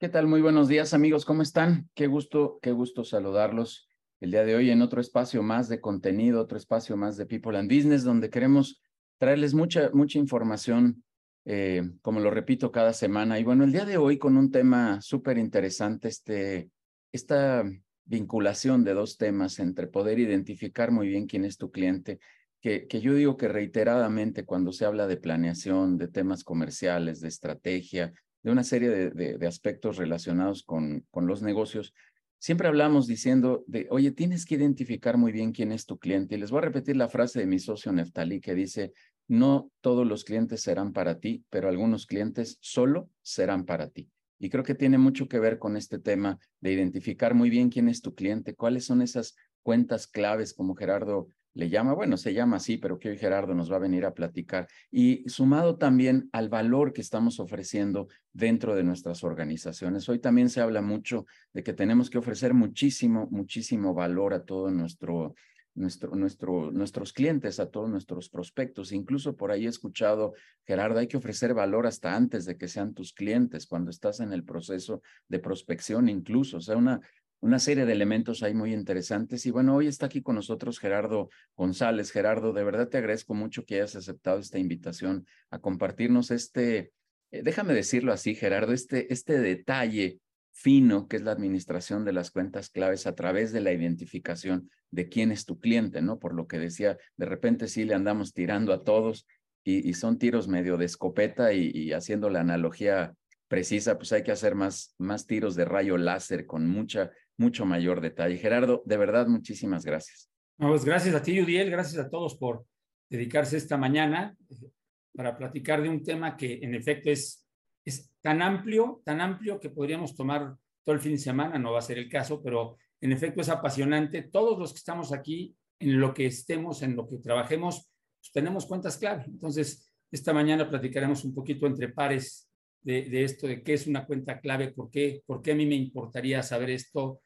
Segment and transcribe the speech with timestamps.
[0.00, 0.28] ¿Qué tal?
[0.28, 1.24] Muy buenos días, amigos.
[1.24, 1.90] ¿Cómo están?
[1.92, 3.88] Qué gusto, qué gusto saludarlos
[4.20, 7.58] el día de hoy en otro espacio más de contenido, otro espacio más de People
[7.58, 8.80] and Business, donde queremos
[9.18, 11.02] traerles mucha, mucha información,
[11.46, 13.40] eh, como lo repito cada semana.
[13.40, 16.70] Y bueno, el día de hoy con un tema súper interesante, este,
[17.10, 17.64] esta
[18.04, 22.20] vinculación de dos temas entre poder identificar muy bien quién es tu cliente,
[22.60, 27.26] que, que yo digo que reiteradamente cuando se habla de planeación, de temas comerciales, de
[27.26, 31.92] estrategia, de una serie de, aspectos relacionados con, con los negocios,
[32.38, 36.36] siempre hablamos diciendo de, oye, tienes que identificar muy bien quién es tu cliente.
[36.36, 38.92] Y les voy a repetir la frase de mi socio Neftalí que dice,
[39.26, 44.10] no todos los clientes serán para ti, pero algunos clientes solo serán para ti.
[44.38, 47.88] Y creo que tiene mucho que ver con este tema de identificar muy bien quién
[47.88, 52.58] es tu cliente, cuáles son esas cuentas claves, como Gerardo le llama, bueno, se llama
[52.58, 54.68] así, pero que hoy Gerardo nos va a venir a platicar.
[54.92, 60.08] Y sumado también al valor que estamos ofreciendo dentro de nuestras organizaciones.
[60.08, 64.70] Hoy también se habla mucho de que tenemos que ofrecer muchísimo, muchísimo valor a todo
[64.70, 65.34] nuestro,
[65.74, 68.92] nuestro, nuestro, nuestros clientes, a todos nuestros prospectos.
[68.92, 70.34] Incluso por ahí he escuchado,
[70.64, 74.32] Gerardo, hay que ofrecer valor hasta antes de que sean tus clientes, cuando estás en
[74.32, 76.58] el proceso de prospección incluso.
[76.58, 77.00] O sea, una,
[77.40, 79.46] una serie de elementos ahí muy interesantes.
[79.46, 82.10] Y bueno, hoy está aquí con nosotros Gerardo González.
[82.10, 86.92] Gerardo, de verdad te agradezco mucho que hayas aceptado esta invitación a compartirnos este,
[87.30, 90.20] eh, déjame decirlo así, Gerardo, este, este detalle
[90.52, 95.08] fino que es la administración de las cuentas claves a través de la identificación de
[95.08, 96.18] quién es tu cliente, ¿no?
[96.18, 99.26] Por lo que decía, de repente sí le andamos tirando a todos
[99.62, 103.14] y, son tiros medio de escopeta y, y haciendo la analogía
[103.48, 108.00] precisa, pues hay que hacer más, más tiros de rayo láser con mucha mucho mayor
[108.00, 108.36] detalle.
[108.36, 110.30] Gerardo, de verdad, muchísimas gracias.
[110.58, 112.66] pues gracias a ti, Udiel, gracias a todos por
[113.08, 114.70] dedicarse esta mañana eh,
[115.14, 117.46] para platicar de un tema que en efecto es,
[117.84, 120.54] es tan amplio, tan amplio que podríamos tomar
[120.84, 123.48] todo el fin de semana, no va a ser el caso, pero en efecto es
[123.48, 124.22] apasionante.
[124.22, 128.66] Todos los que estamos aquí, en lo que estemos, en lo que trabajemos, pues tenemos
[128.66, 129.24] cuentas clave.
[129.26, 132.50] Entonces, esta mañana platicaremos un poquito entre pares
[132.82, 135.66] de, de, esto, de qué es una cuenta clave, por qué, por qué a mí
[135.66, 137.20] me importaría saber esto,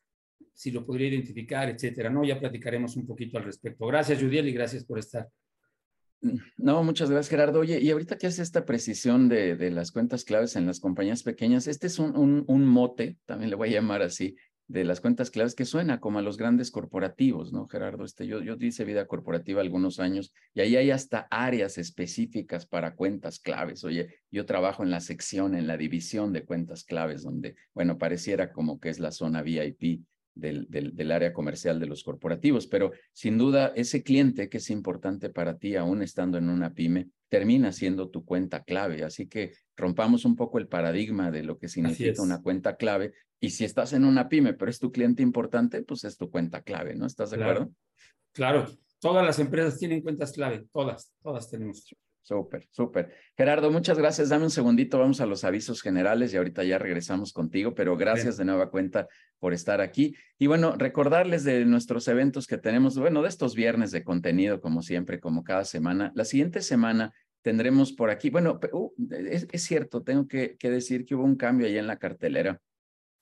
[0.53, 2.25] si lo podría identificar, etcétera, ¿no?
[2.25, 3.87] Ya platicaremos un poquito al respecto.
[3.87, 5.29] Gracias, Judiel, y gracias por estar.
[6.57, 7.61] No, muchas gracias, Gerardo.
[7.61, 11.25] Oye, y ahorita que hace esta precisión de, de, las cuentas claves en las compañías
[11.25, 14.37] pequeñas, este es un, un, mote, también le voy a llamar así,
[14.69, 18.05] de las cuentas claves que suena como a los grandes corporativos, ¿no, Gerardo?
[18.05, 22.95] Este, yo, yo hice vida corporativa algunos años y ahí hay hasta áreas específicas para
[22.95, 23.83] cuentas claves.
[23.83, 28.53] Oye, yo trabajo en la sección, en la división de cuentas claves, donde, bueno, pareciera
[28.53, 33.38] como que es la zona VIP del, del, área comercial de los corporativos, pero sin
[33.38, 38.09] duda ese cliente que es importante para ti, aún estando en una pyme, termina siendo
[38.10, 39.04] tu cuenta clave.
[39.04, 43.12] Así que rompamos un poco el paradigma de lo que significa una cuenta clave.
[43.41, 46.62] Y si estás en una pyme, pero es tu cliente importante, pues es tu cuenta
[46.62, 47.06] clave, ¿no?
[47.06, 47.72] ¿Estás de acuerdo?
[48.32, 48.66] Claro,
[49.00, 51.84] todas las empresas tienen cuentas clave, todas, todas tenemos.
[52.22, 53.12] Súper, súper.
[53.37, 54.28] Gerardo, muchas gracias.
[54.28, 58.37] Dame un segundito, vamos a los avisos generales y ahorita ya regresamos contigo, pero gracias
[58.37, 59.09] de nueva cuenta
[59.41, 60.15] por estar aquí.
[60.38, 64.82] Y bueno, recordarles de nuestros eventos que tenemos, bueno, de estos viernes de contenido, como
[64.82, 66.12] siempre, como cada semana.
[66.15, 67.12] La siguiente semana
[67.43, 71.77] tendremos por aquí, bueno, uh, es, cierto, tengo que, decir que hubo un cambio ahí
[71.77, 72.61] en la cartelera.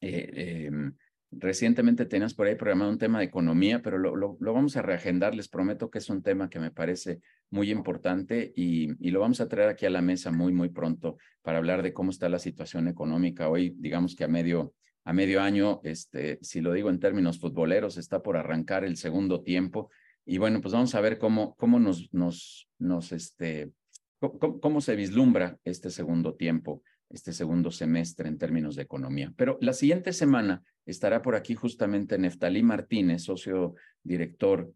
[0.02, 0.94] Eh, em,
[1.32, 5.32] Recientemente tenías por ahí programado un tema de economía, pero lo, lo, vamos a reagendar.
[5.34, 7.20] Les prometo que es un tema que me parece
[7.50, 11.18] muy importante y, y, lo vamos a traer aquí a la mesa muy, muy pronto
[11.42, 13.48] para hablar de cómo está la situación económica.
[13.48, 14.74] Hoy, digamos que a medio,
[15.04, 19.42] a medio año, este, si lo digo en términos futboleros, está por arrancar el segundo
[19.42, 19.88] tiempo.
[20.26, 23.70] Y bueno, pues vamos a ver cómo, cómo nos, nos, nos, este,
[24.18, 29.32] cómo, cómo se vislumbra este segundo tiempo este segundo semestre en términos de economía.
[29.36, 34.72] Pero la siguiente semana estará por aquí justamente Neftalí Martínez, socio director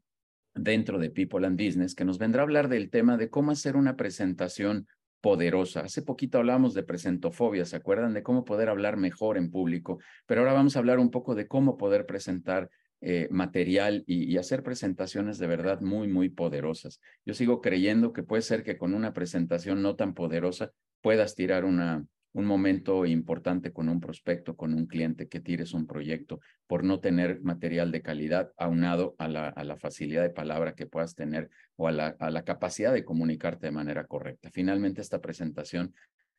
[0.54, 3.76] dentro de People and Business, que nos vendrá a hablar del tema de cómo hacer
[3.76, 4.86] una presentación
[5.20, 5.81] poderosa.
[5.81, 8.12] Hace poquito hablamos de presentofobia, ¿se acuerdan?
[8.12, 11.48] De cómo poder hablar mejor en público, pero ahora vamos a hablar un poco de
[11.48, 12.69] cómo poder presentar
[13.00, 17.00] eh, material y, hacer presentaciones de verdad muy, muy poderosas.
[17.25, 20.72] Yo sigo creyendo que puede ser que con una presentación no tan poderosa
[21.02, 25.86] puedas tirar una, un momento importante con un prospecto, con un cliente que tires un
[25.86, 30.75] proyecto por no tener material de calidad aunado a la, a la facilidad de palabra
[30.75, 34.50] que puedas tener o a la, a la capacidad de comunicarte de manera correcta.
[34.52, 35.94] Finalmente, esta presentación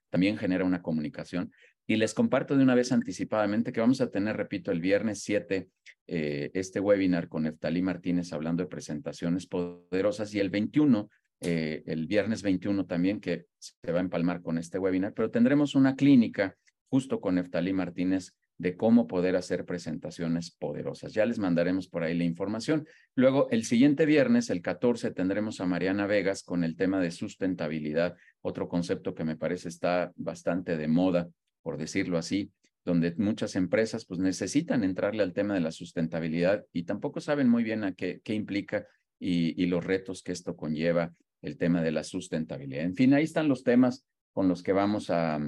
[0.10, 1.52] también genera una comunicación
[1.88, 5.70] y les comparto de una vez anticipadamente que vamos a tener, repito, el viernes 7
[6.08, 11.10] eh, este webinar con Eftalí Martínez hablando de presentaciones poderosas y el 21
[11.42, 15.76] eh, el viernes 21 también, que se va a empalmar con este webinar, pero tendremos
[15.76, 16.56] una clínica
[16.90, 21.14] justo con Neftalí Martínez de cómo poder hacer presentaciones poderosas.
[21.14, 22.88] Ya les mandaremos por ahí la información.
[23.16, 28.16] Luego, el siguiente viernes, el 14, tendremos a Mariana Vegas con el tema de sustentabilidad,
[28.42, 31.28] otro concepto que me parece está bastante de moda,
[31.62, 32.52] por decirlo así,
[32.86, 37.64] donde muchas empresas pues necesitan entrarle al tema de la sustentabilidad y tampoco saben muy
[37.64, 38.88] bien a qué, qué implica
[39.20, 41.12] y, y los retos que esto conlleva
[41.46, 42.84] el tema de la sustentabilidad.
[42.84, 45.40] En fin, ahí están los temas con los que vamos a,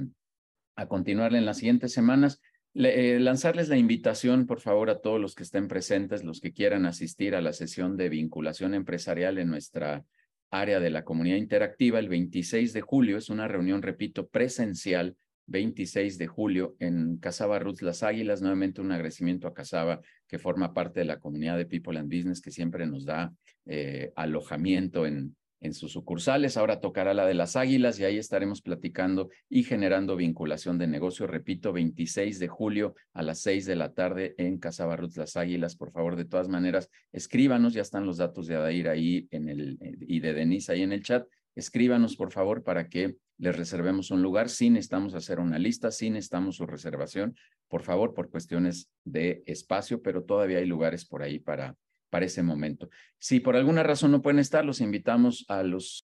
[0.76, 2.40] a continuar en las siguientes semanas.
[2.74, 6.86] Eh, lanzarles la invitación, por favor, a todos los que estén presentes, los que quieran
[6.86, 10.04] asistir a la sesión de vinculación empresarial en nuestra
[10.50, 13.18] área de la comunidad interactiva el 26 de julio.
[13.18, 15.16] Es una reunión, repito, presencial,
[15.46, 18.40] 26 de julio en Casaba Roots Las Águilas.
[18.40, 22.40] Nuevamente un agradecimiento a Casaba, que forma parte de la comunidad de People and Business,
[22.40, 23.34] que siempre nos da
[23.66, 26.56] eh, alojamiento en, en sus sucursales.
[26.56, 31.26] Ahora tocará la de las Águilas y ahí estaremos platicando y generando vinculación de negocio.
[31.26, 35.76] Repito, 26 de julio a las 6 de la tarde en Casabarruz Las Águilas.
[35.76, 37.74] Por favor, de todas maneras, escríbanos.
[37.74, 41.02] Ya están los datos de Adair ahí en el, y de Denise ahí en el
[41.02, 41.26] chat.
[41.54, 44.48] Escríbanos, por favor, para que les reservemos un lugar.
[44.48, 47.36] Si necesitamos hacer una lista, si necesitamos su reservación,
[47.68, 51.76] por favor, por cuestiones de espacio, pero todavía hay lugares por ahí para,
[52.10, 52.88] para ese momento.
[53.18, 56.06] Si por alguna razón no pueden estar, los invitamos a los...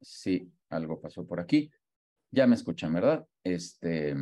[0.00, 1.70] Sí, algo pasó por aquí.
[2.30, 3.26] Ya me escuchan, ¿verdad?
[3.42, 4.14] Este,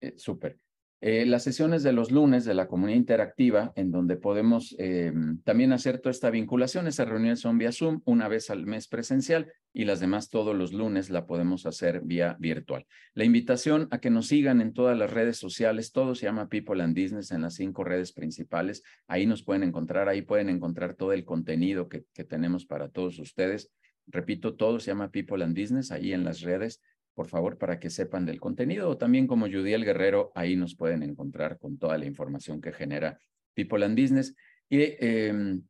[0.00, 0.60] eh, súper.
[1.02, 5.12] Eh, las sesiones de los lunes de la comunidad interactiva, en donde podemos eh,
[5.44, 6.86] también hacer toda esta vinculación.
[6.86, 10.72] Esas reuniones son vía Zoom, una vez al mes presencial y las demás todos los
[10.72, 12.86] lunes la podemos hacer vía virtual.
[13.12, 16.82] La invitación a que nos sigan en todas las redes sociales, todo se llama People
[16.82, 18.82] and Business en las cinco redes principales.
[19.06, 23.18] Ahí nos pueden encontrar, ahí pueden encontrar todo el contenido que, que tenemos para todos
[23.18, 23.70] ustedes.
[24.06, 26.80] Repito, todo se llama People and Business ahí en las redes
[27.16, 28.90] por favor, para que sepan del contenido.
[28.90, 33.18] O también como Judiel Guerrero, ahí nos pueden encontrar con toda la información que genera
[33.54, 34.36] People and Business.
[34.68, 35.62] Y em,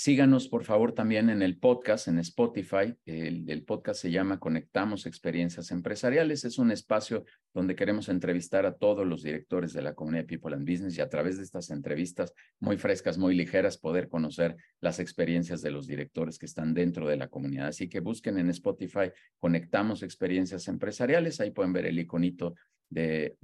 [0.00, 2.94] Síganos, por favor, también en el podcast, en Spotify.
[3.04, 6.44] El, podcast se llama Conectamos Experiencias Empresariales.
[6.44, 10.70] Es un espacio donde queremos entrevistar a todos los directores de la comunidad People and
[10.70, 15.62] Business y a través de estas entrevistas muy frescas, muy ligeras, poder conocer las experiencias
[15.62, 17.66] de los directores que están dentro de la comunidad.
[17.66, 19.10] Así que busquen en Spotify
[19.40, 21.40] Conectamos Experiencias Empresariales.
[21.40, 22.54] Ahí pueden ver el iconito
[22.90, 23.36] de,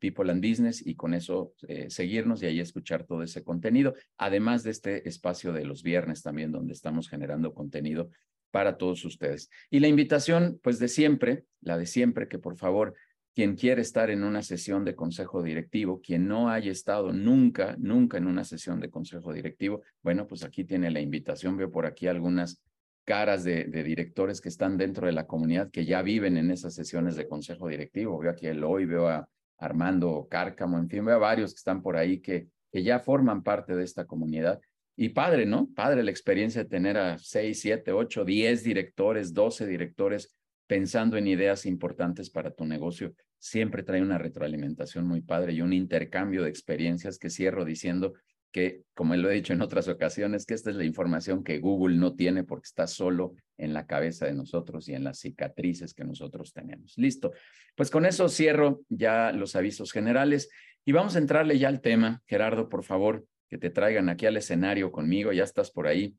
[0.00, 4.62] People and Business y con eso eh, seguirnos y ahí escuchar todo ese contenido, además
[4.62, 8.10] de este espacio de los viernes también donde estamos generando contenido
[8.50, 9.50] para todos ustedes.
[9.70, 12.94] Y la invitación, pues de siempre, la de siempre, que por favor,
[13.34, 18.16] quien quiere estar en una sesión de consejo directivo, quien no haya estado nunca, nunca
[18.16, 21.56] en una sesión de consejo directivo, bueno, pues aquí tiene la invitación.
[21.56, 22.62] Veo por aquí algunas
[23.04, 27.16] caras de, directores que están dentro de la comunidad que ya viven en esas sesiones
[27.16, 28.18] de consejo directivo.
[28.18, 29.28] Veo aquí a Eloy, veo a
[29.58, 33.42] Armando Cárcamo, en fin, veo a varios que están por ahí que, que ya forman
[33.42, 34.60] parte de esta comunidad.
[34.96, 35.68] Y padre, ¿no?
[35.74, 40.34] Padre la experiencia de tener a seis, siete, ocho, diez directores, doce directores
[40.66, 43.14] pensando en ideas importantes para tu negocio.
[43.38, 48.14] Siempre trae una retroalimentación muy padre y un intercambio de experiencias que cierro diciendo
[48.54, 51.96] que, como lo he dicho en otras ocasiones, que esta es la información que Google
[51.96, 56.04] no tiene porque está solo en la cabeza de nosotros y en las cicatrices que
[56.04, 56.96] nosotros tenemos.
[56.96, 57.32] Listo.
[57.74, 60.50] Pues con eso cierro ya los avisos generales
[60.84, 62.22] y vamos a entrarle ya al tema.
[62.26, 65.32] Gerardo, por favor, que te traigan aquí al escenario conmigo.
[65.32, 66.14] Ya estás por ahí.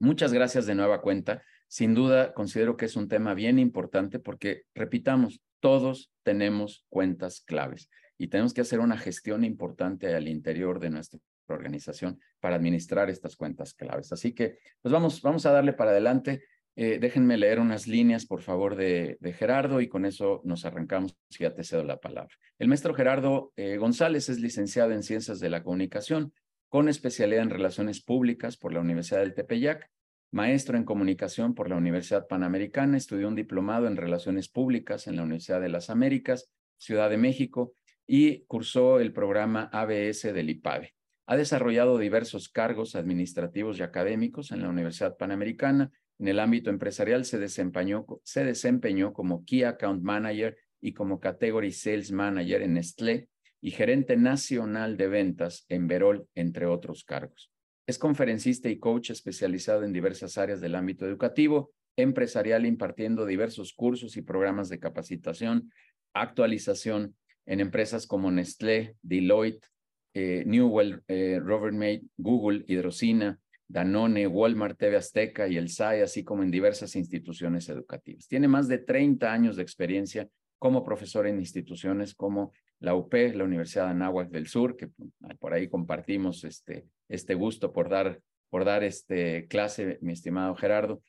[0.00, 1.44] Muchas gracias de nueva cuenta.
[1.68, 7.88] Sin duda, considero que es un tema bien importante porque, repitamos, todos tenemos cuentas claves
[8.18, 11.20] y tenemos que hacer una gestión importante al interior de nuestro
[11.54, 14.12] organización para administrar estas cuentas claves.
[14.12, 16.44] Así que, pues vamos, vamos a darle para adelante.
[16.76, 21.16] Eh, déjenme leer unas líneas, por favor, de, Gerardo y con eso nos arrancamos.
[21.38, 22.34] Ya te cedo la palabra.
[22.58, 26.32] El maestro Gerardo eh, González es licenciado en Ciencias de la Comunicación
[26.70, 29.90] con especialidad en Relaciones Públicas por la Universidad del Tepeyac,
[30.30, 35.24] maestro en Comunicación por la Universidad Panamericana, estudió un diplomado en Relaciones Públicas en la
[35.24, 37.74] Universidad de las Américas, Ciudad de México,
[38.06, 40.94] y cursó el programa ABS del IPADE.
[41.30, 45.92] Ha desarrollado diversos cargos administrativos y académicos en la Universidad Panamericana.
[46.18, 51.70] En el ámbito empresarial se desempeñó, se desempeñó como Key Account Manager y como Category
[51.70, 53.28] Sales Manager en Nestlé
[53.60, 57.52] y gerente nacional de ventas en Verol, entre otros cargos.
[57.86, 64.16] Es conferencista y coach especializado en diversas áreas del ámbito educativo, empresarial, impartiendo diversos cursos
[64.16, 65.70] y programas de capacitación,
[66.12, 67.14] actualización
[67.46, 69.68] en empresas como Nestlé, Deloitte,
[70.14, 73.38] eh, Newell, eh, Robert May, Google, Hidrocina,
[73.68, 78.26] Danone, Walmart, TV Azteca y el SAI, así como en diversas instituciones educativas.
[78.26, 83.44] Tiene más de 30 años de experiencia como profesor en instituciones como la UP, la
[83.44, 84.90] Universidad de Anáhuac del Sur, que
[85.38, 91.02] por ahí compartimos este, este gusto por dar, por dar este clase, mi estimado Gerardo.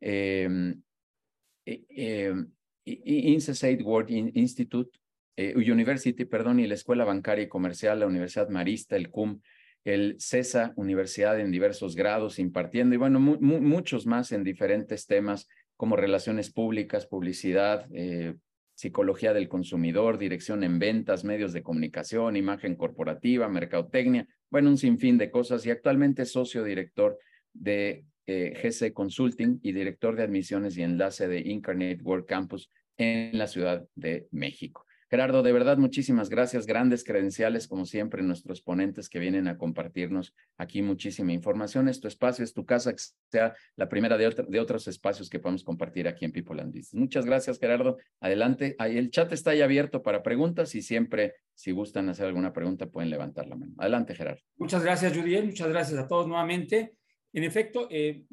[0.00, 0.74] Eh,
[1.66, 2.34] eh,
[2.84, 4.98] INSESAID World Institute,
[5.38, 9.40] eh, University, perdón, y la Escuela Bancaria y Comercial, la Universidad Marista, el CUM,
[9.84, 15.94] el CESA, Universidad en diversos grados, impartiendo, y bueno, muchos más en diferentes temas como
[15.94, 18.34] relaciones públicas, publicidad, eh,
[18.74, 25.18] psicología del consumidor, dirección en ventas, medios de comunicación, imagen corporativa, mercadotecnia, bueno, un sinfín
[25.18, 27.16] de cosas, y actualmente es socio director
[27.52, 33.38] de eh, GC Consulting y director de admisiones y enlace de Incarnate World Campus en
[33.38, 34.87] la Ciudad de México.
[35.10, 36.66] Gerardo, de verdad, muchísimas gracias.
[36.66, 41.88] Grandes credenciales, como siempre, nuestros ponentes que vienen a compartirnos aquí muchísima información.
[41.88, 45.38] Es tu espacio, es tu casa, que sea la primera de, de otros espacios que
[45.38, 46.94] podemos compartir aquí en People and Business.
[46.94, 47.96] Muchas gracias, Gerardo.
[48.20, 48.76] Adelante.
[48.78, 53.08] El chat está ahí abierto para preguntas y siempre, si gustan hacer alguna pregunta, pueden
[53.08, 53.72] levantar la mano.
[53.78, 54.42] Adelante, Gerardo.
[54.58, 55.46] Muchas gracias, Judiel.
[55.46, 56.96] Muchas gracias a todos nuevamente.
[57.32, 58.24] En efecto, eh,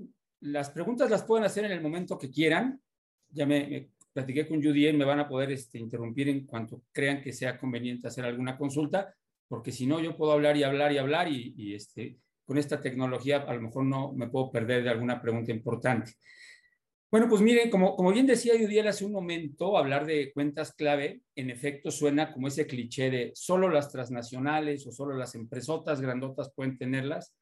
[0.42, 2.82] las preguntas las pueden hacer en el momento que quieran.
[3.30, 7.22] Ya me platiqué con Judy y me van a poder este, interrumpir en cuanto crean
[7.22, 9.14] que sea conveniente hacer alguna consulta,
[9.50, 13.44] porque si no, yo puedo hablar y hablar y hablar y, este, con esta tecnología
[13.46, 16.14] a lo mejor no me puedo perder de alguna pregunta importante.
[17.12, 21.22] Bueno, pues miren, como, como bien decía Yudiel hace un momento, hablar de cuentas clave,
[21.36, 26.54] en efecto suena como ese cliché de solo las transnacionales o solo las empresotas grandotas
[26.56, 27.36] pueden tenerlas.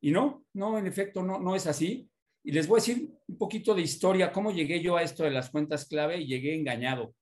[0.00, 2.08] Y no, no, en efecto, no, no es así.
[2.44, 5.30] Y les voy a decir un poquito de historia, cómo llegué yo a esto de
[5.30, 7.14] las cuentas clave y llegué engañado.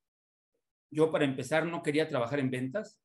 [0.91, 3.01] Yo para empezar no quería trabajar en ventas.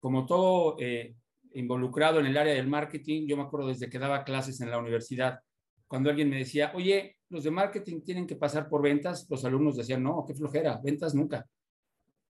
[0.00, 1.16] Como todo eh,
[1.54, 4.78] involucrado en el área del marketing, yo me acuerdo desde que daba clases en la
[4.78, 5.40] universidad,
[5.88, 9.76] cuando alguien me decía, oye, los de marketing tienen que pasar por ventas, los alumnos
[9.76, 11.46] decían, no, qué flojera, ventas nunca.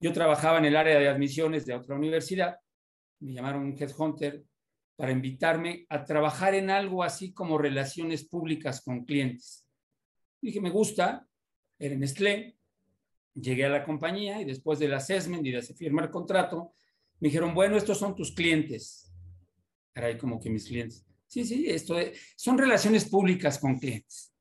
[0.00, 2.56] Yo trabajaba en el área de admisiones de otra universidad,
[3.21, 4.42] me llamaron un headhunter,
[4.96, 9.66] para invitarme a trabajar en algo así como relaciones públicas con clientes.
[10.40, 11.26] Dije, me gusta,
[11.78, 12.56] era Nestlé,
[13.34, 16.74] llegué a la compañía y después del assessment y de firmar contrato,
[17.20, 19.12] me dijeron, bueno, estos son tus clientes.
[19.94, 21.04] Era como que mis clientes.
[21.26, 21.96] Sí, sí, esto
[22.36, 24.32] son relaciones públicas con clientes.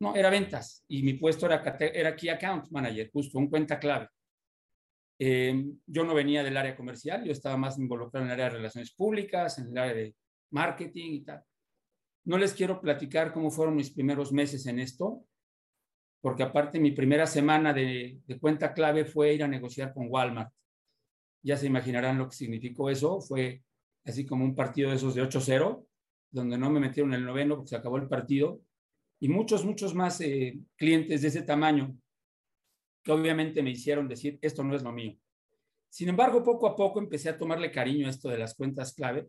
[0.00, 4.08] No, era ventas y mi puesto era, era Key Account Manager, justo, un cuenta clave.
[5.24, 5.54] Eh,
[5.86, 8.92] yo no venía del área comercial, yo estaba más involucrado en el área de relaciones
[8.92, 10.16] públicas, en el área de
[10.50, 11.44] marketing y tal.
[12.24, 15.24] No les quiero platicar cómo fueron mis primeros meses en esto,
[16.20, 20.52] porque aparte mi primera semana de, de cuenta clave fue ir a negociar con Walmart.
[21.44, 23.20] Ya se imaginarán lo que significó eso.
[23.20, 23.62] Fue
[24.04, 25.86] así como un partido de esos de 8-0,
[26.32, 28.60] donde no me metieron el noveno porque se acabó el partido.
[29.20, 31.96] Y muchos, muchos más eh, clientes de ese tamaño
[33.02, 35.16] que obviamente me hicieron decir, esto no es lo mío.
[35.88, 39.28] Sin embargo, poco a poco empecé a tomarle cariño a esto de las cuentas clave,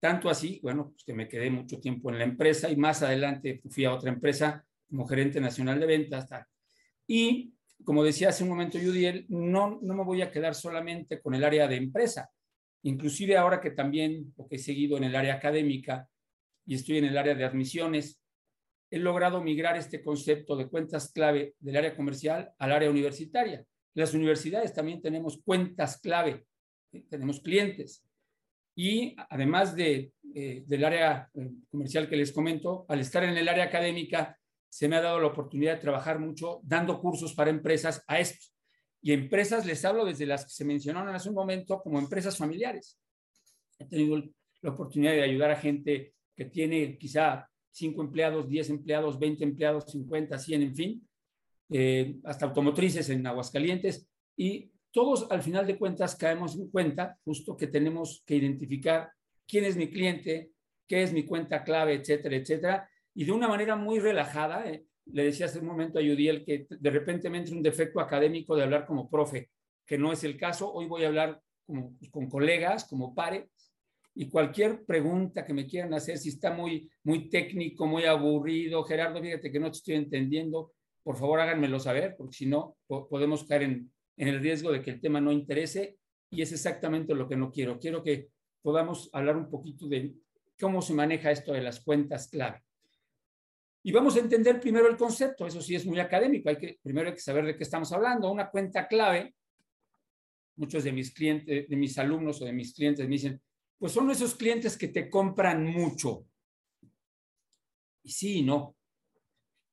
[0.00, 3.60] tanto así, bueno, pues que me quedé mucho tiempo en la empresa y más adelante
[3.68, 6.28] fui a otra empresa como gerente nacional de ventas.
[7.06, 7.52] Y
[7.84, 11.44] como decía hace un momento Judiel, no, no me voy a quedar solamente con el
[11.44, 12.30] área de empresa.
[12.82, 16.08] Inclusive ahora que también, porque he seguido en el área académica
[16.64, 18.17] y estoy en el área de admisiones,
[18.90, 23.64] he logrado migrar este concepto de cuentas clave del área comercial al área universitaria.
[23.94, 26.46] Las universidades también tenemos cuentas clave,
[26.90, 27.02] ¿sí?
[27.10, 28.04] tenemos clientes.
[28.74, 33.48] Y además de, eh, del área eh, comercial que les comento, al estar en el
[33.48, 38.04] área académica, se me ha dado la oportunidad de trabajar mucho dando cursos para empresas
[38.06, 38.54] a estos.
[39.02, 42.98] Y empresas, les hablo desde las que se mencionaron hace un momento como empresas familiares.
[43.78, 44.22] He tenido
[44.60, 49.84] la oportunidad de ayudar a gente que tiene quizá 5 empleados, 10 empleados, 20 empleados,
[49.90, 51.08] 50, 100, en fin,
[51.70, 54.08] eh, hasta automotrices en Aguascalientes.
[54.36, 59.10] Y todos al final de cuentas caemos en cuenta justo que tenemos que identificar
[59.46, 60.50] quién es mi cliente,
[60.86, 62.90] qué es mi cuenta clave, etcétera, etcétera.
[63.14, 66.66] Y de una manera muy relajada, eh, le decía hace un momento a Yudiel que
[66.68, 69.50] de repente me entra un defecto académico de hablar como profe,
[69.86, 70.72] que no es el caso.
[70.72, 71.40] Hoy voy a hablar
[72.10, 73.46] con colegas, como pares,
[74.14, 79.22] y cualquier pregunta que me quieran hacer, si está muy, muy técnico, muy aburrido, Gerardo,
[79.22, 80.72] fíjate que no te estoy entendiendo,
[81.02, 84.90] por favor háganmelo saber, porque si no, podemos caer en, en el riesgo de que
[84.90, 85.98] el tema no interese
[86.30, 87.78] y es exactamente lo que no quiero.
[87.78, 88.28] Quiero que
[88.60, 90.14] podamos hablar un poquito de
[90.60, 92.62] cómo se maneja esto de las cuentas clave.
[93.82, 97.08] Y vamos a entender primero el concepto, eso sí es muy académico, hay que, primero
[97.08, 98.30] hay que saber de qué estamos hablando.
[98.30, 99.34] Una cuenta clave,
[100.56, 103.40] muchos de mis clientes, de mis alumnos o de mis clientes me dicen,
[103.78, 106.26] pues son esos clientes que te compran mucho.
[108.02, 108.76] Y sí y no,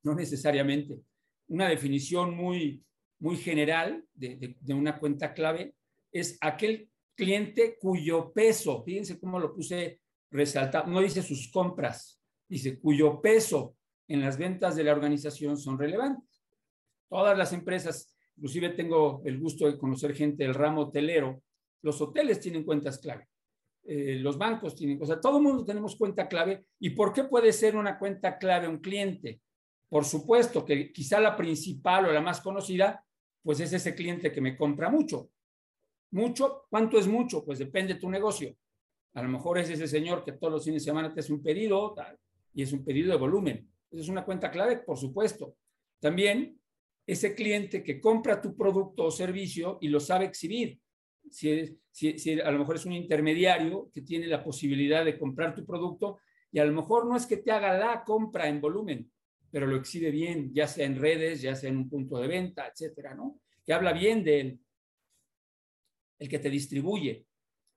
[0.03, 1.00] no necesariamente.
[1.47, 2.83] Una definición muy,
[3.19, 5.75] muy general de, de una cuenta clave
[6.12, 12.79] es aquel cliente cuyo peso, fíjense cómo lo puse resaltado, no dice sus compras, dice
[12.79, 13.75] cuyo peso
[14.07, 16.43] en las ventas de la organización son relevantes.
[17.09, 21.41] Todas las empresas, inclusive tengo el gusto de conocer gente del ramo hotelero,
[21.81, 23.27] los hoteles tienen cuentas clave,
[23.88, 26.65] eh, los bancos tienen, o sea, todo el mundo tenemos cuenta clave.
[26.80, 29.42] ¿Y por qué puede ser una cuenta clave un cliente?
[29.88, 33.06] Por supuesto que quizá la principal o la más conocida,
[33.44, 35.30] pues es ese cliente que me compra mucho.
[36.12, 37.46] Mucho, ¿cuánto es mucho?
[37.46, 38.56] Pues depende de tu negocio.
[39.13, 41.44] A lo mejor es ese señor que todos los fines de semana te hace un
[41.44, 41.96] pedido
[42.54, 43.70] y es un pedido de volumen.
[43.92, 45.56] Esa es una cuenta clave, por supuesto.
[46.00, 46.60] También
[47.06, 50.80] ese cliente que compra tu producto o servicio y lo sabe exhibir.
[51.29, 55.65] Si, si, a lo mejor es un intermediario que tiene la posibilidad de comprar tu
[55.65, 56.20] producto
[56.51, 59.12] y a lo mejor no es que te haga la compra en volumen,
[59.51, 62.67] pero lo exhibe bien, ya sea en redes, ya sea en un punto de venta,
[62.67, 63.39] etcétera, ¿no?
[63.65, 64.60] Que habla bien de
[66.20, 67.25] el que te distribuye.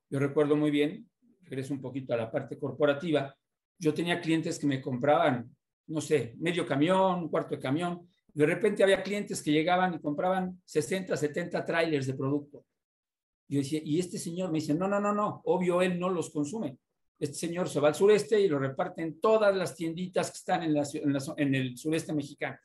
[0.09, 1.09] Yo recuerdo muy bien,
[1.43, 3.35] regreso un poquito a la parte corporativa,
[3.77, 5.55] yo tenía clientes que me compraban,
[5.87, 9.99] no sé, medio camión, un cuarto de camión, de repente había clientes que llegaban y
[9.99, 12.65] compraban 60, 70 trailers de producto.
[13.49, 16.29] Yo decía, y este señor me dice, no, no, no, no, obvio él no los
[16.29, 16.77] consume.
[17.17, 20.63] Este señor se va al sureste y lo reparte en todas las tienditas que están
[20.63, 22.57] en, el sureste mexicano.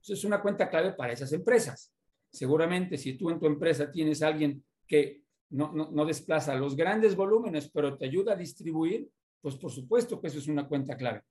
[0.00, 1.92] Eso es una cuenta clave para esas empresas.
[2.30, 7.68] Seguramente si tú en tu empresa tienes alguien que no, no, desplaza los grandes volúmenes,
[7.70, 9.08] pero te ayuda a distribuir,
[9.40, 11.22] pues por supuesto que eso es una cuenta clave.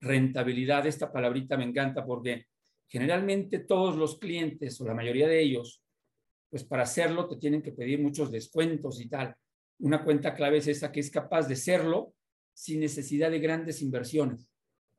[0.00, 2.46] Rentabilidad, esta palabrita me encanta porque
[2.88, 5.83] generalmente todos los clientes o la mayoría de ellos,
[6.54, 9.34] pues para hacerlo te tienen que pedir muchos descuentos y tal.
[9.80, 12.14] Una cuenta clave es esa que es capaz de serlo
[12.52, 14.48] sin necesidad de grandes inversiones,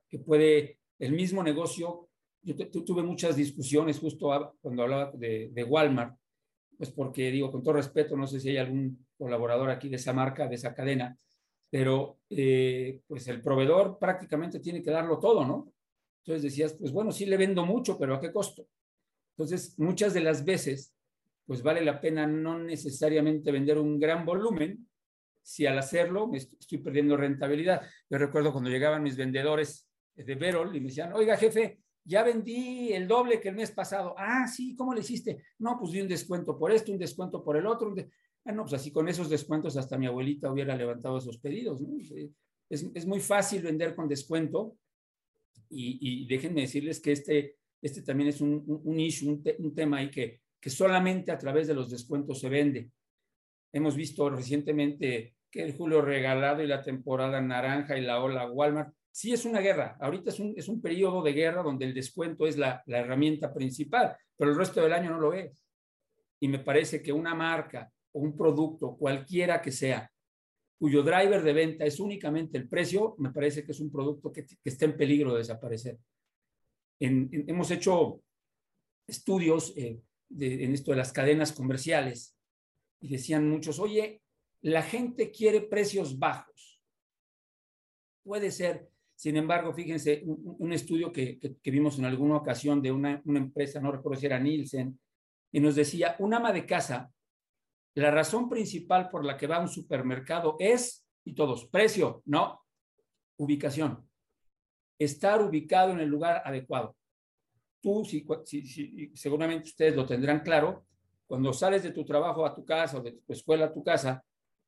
[0.09, 2.09] que puede el mismo negocio.
[2.41, 6.17] Yo tuve muchas discusiones justo cuando hablaba de, Walmart
[6.77, 10.11] pues porque digo, con todo respeto, no sé si hay algún colaborador aquí de esa
[10.11, 11.17] marca, de esa cadena,
[11.69, 15.71] pero eh, pues el proveedor prácticamente tiene que darlo todo, ¿no?
[16.19, 18.67] Entonces decías, pues bueno, sí le vendo mucho, pero ¿a qué costo?
[19.37, 20.94] Entonces, muchas de las veces,
[21.45, 24.87] pues vale la pena no necesariamente vender un gran volumen,
[25.41, 27.81] si al hacerlo me estoy perdiendo rentabilidad.
[28.09, 32.93] Yo recuerdo cuando llegaban mis vendedores de Verol y me decían, oiga jefe, ya vendí
[32.93, 34.15] el doble que el mes pasado.
[34.17, 35.43] Ah, sí, ¿cómo le hiciste?
[35.59, 37.93] No, pues di un descuento por esto, un descuento por el otro.
[38.43, 41.81] Bueno, pues así con esos descuentos hasta mi abuelita hubiera levantado esos pedidos.
[41.81, 41.97] ¿no?
[42.69, 44.77] Es, muy fácil vender con descuento
[45.69, 50.41] y, déjenme decirles que este, este también es un, un, issue, un, tema ahí que,
[50.65, 52.89] que solamente a través de los descuentos se vende.
[53.71, 58.91] Hemos visto recientemente que el julio regalado y la temporada naranja y la ola Walmart
[59.11, 59.95] sí es una guerra.
[59.99, 63.53] Ahorita es un, es un periodo de guerra donde el descuento es la, la herramienta
[63.53, 65.55] principal, pero el resto del año no lo es.
[66.39, 70.11] Y me parece que una marca o un producto, cualquiera que sea,
[70.79, 74.47] cuyo driver de venta es únicamente el precio, me parece que es un producto que,
[74.47, 75.99] que está en peligro de desaparecer.
[76.99, 78.19] hemos hecho
[79.07, 80.01] estudios eh,
[80.39, 82.35] en esto de las cadenas comerciales
[82.99, 84.21] y decían muchos, oye,
[84.61, 86.81] la gente quiere precios bajos.
[88.23, 93.79] Puede ser, sin embargo, fíjense, un, estudio que, vimos en alguna ocasión de una, empresa,
[93.79, 94.99] no recuerdo si era Nielsen,
[95.51, 97.11] y nos decía, un ama de casa,
[97.93, 102.61] la razón principal por la que va a un supermercado es, y todos, precio, no,
[103.37, 104.09] ubicación.
[104.97, 106.95] Estar ubicado en el lugar adecuado.
[107.85, 108.03] Tú,
[109.13, 110.87] seguramente ustedes lo tendrán claro,
[111.27, 114.23] cuando sales de tu trabajo a tu casa o de tu escuela a tu casa,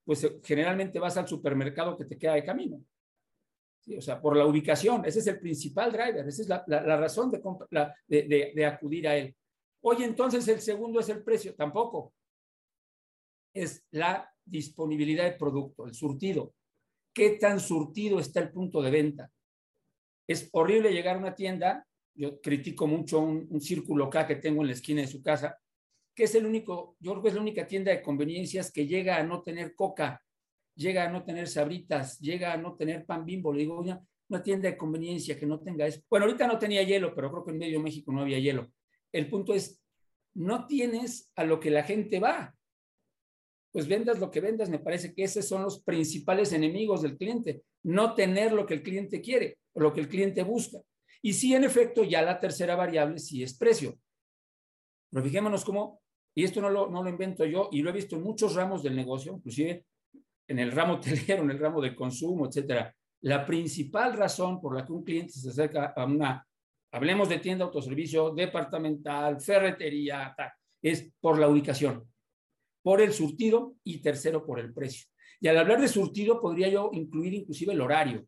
[0.05, 2.79] pues generalmente vas al supermercado que te queda de camino
[3.95, 8.51] o sea, por la ubicación, ese es el principal driver, esa es la, razón de,
[8.53, 9.33] de, acudir a él.
[9.81, 12.13] Oye, entonces el segundo es el precio, tampoco.
[13.53, 16.53] Es la disponibilidad de producto, el surtido.
[17.13, 19.31] ¿Qué tan surtido está el punto de venta?
[20.27, 21.86] Es horrible llegar a una tienda,
[22.17, 25.57] yo critico mucho un, círculo acá que tengo en la esquina de su casa,
[26.13, 29.17] que es el único, yo creo que es la única tienda de conveniencias que llega
[29.17, 30.21] a no tener coca
[30.77, 33.51] llega a no tener sabritas, llega a no tener pan bimbo.
[33.51, 36.01] Le digo, una, una tienda de conveniencia que no tenga eso.
[36.09, 38.71] Bueno, ahorita no tenía hielo, pero creo que en medio México no había hielo.
[39.11, 39.81] El punto es,
[40.35, 42.53] no tienes a lo que la gente va.
[43.71, 47.63] Pues vendas lo que vendas, me parece que esos son los principales enemigos del cliente.
[47.83, 50.79] No tener lo que el cliente quiere o lo que el cliente busca.
[51.27, 53.99] Y sí, en efecto, ya la tercera variable sí es precio.
[55.11, 56.01] Pero fijémonos cómo,
[56.33, 58.81] y esto no lo, no lo invento yo, y lo he visto en muchos ramos
[58.81, 59.83] del negocio, inclusive
[60.47, 64.85] en el ramo hotelero, en el ramo de consumo, etcétera, la principal razón por la
[64.85, 66.47] que un cliente se acerca a una,
[66.93, 70.33] hablemos de tienda, autoservicio, departamental, ferretería,
[70.81, 72.09] es por la ubicación,
[72.81, 75.09] por el surtido y tercero por el precio.
[75.41, 78.25] Y al hablar de surtido podría yo incluir inclusive el horario.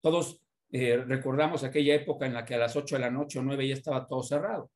[0.00, 3.42] Todos eh, recordamos aquella época en la que a las 8 de la noche o
[3.42, 4.70] 9 ya estaba todo cerrado.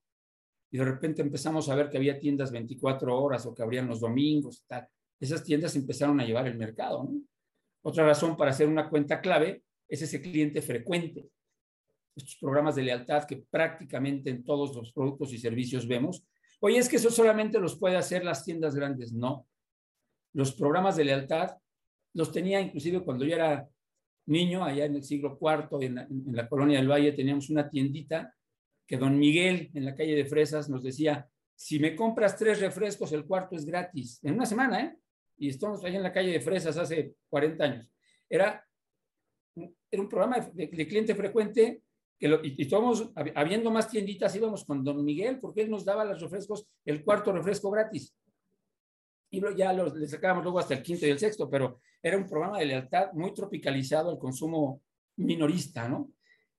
[0.71, 4.01] Y de repente empezamos a ver que había tiendas 24 horas o que abrían los
[4.01, 4.87] domingos tal.
[5.19, 7.09] Esas tiendas empezaron a llevar el mercado.
[7.83, 11.29] Otra razón para hacer una cuenta clave es ese cliente frecuente.
[12.15, 16.25] Estos programas de lealtad que prácticamente en todos los productos y servicios vemos.
[16.61, 19.13] Oye, es que eso solamente los puede hacer las tiendas grandes.
[19.13, 19.47] No.
[20.33, 21.57] Los programas de lealtad
[22.15, 23.69] los tenía inclusive cuando yo era
[24.31, 28.35] niño, allá en el siglo IV, en la, colonia del Valle, teníamos una tiendita
[28.87, 33.13] que don Miguel en la calle de Fresas nos decía, si me compras tres refrescos,
[33.13, 34.19] el cuarto es gratis.
[34.23, 34.97] En una semana, ¿eh?
[35.37, 37.91] Y estamos allá en la calle de Fresas hace 40 años.
[38.29, 38.65] Era,
[39.91, 41.83] era un programa de, cliente frecuente
[42.19, 42.69] y, y
[43.35, 47.33] habiendo más tienditas, íbamos con don Miguel porque él nos daba los refrescos, el cuarto
[47.33, 48.15] refresco gratis.
[49.31, 52.27] Y ya los, le sacábamos luego hasta el quinto y el sexto, pero era un
[52.27, 54.83] programa de lealtad muy tropicalizado al consumo
[55.17, 56.13] minorista, ¿no?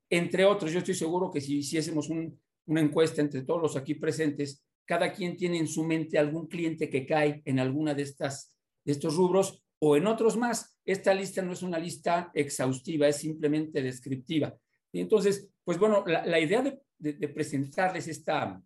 [0.09, 4.63] Entre otros, yo estoy seguro que si hiciésemos una encuesta entre todos los aquí presentes,
[4.85, 8.91] cada quien tiene en su mente algún cliente que cae en alguna de, estas, de
[8.91, 10.77] estos rubros o en otros más.
[10.83, 14.53] Esta lista no es una lista exhaustiva, es simplemente descriptiva.
[14.91, 16.61] Y entonces, pues bueno, la, idea
[16.99, 18.61] de, presentarles esta,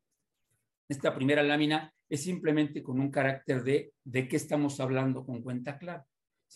[0.89, 5.77] esta primera lámina es simplemente con un carácter de de qué estamos hablando con cuenta
[5.77, 6.05] clara.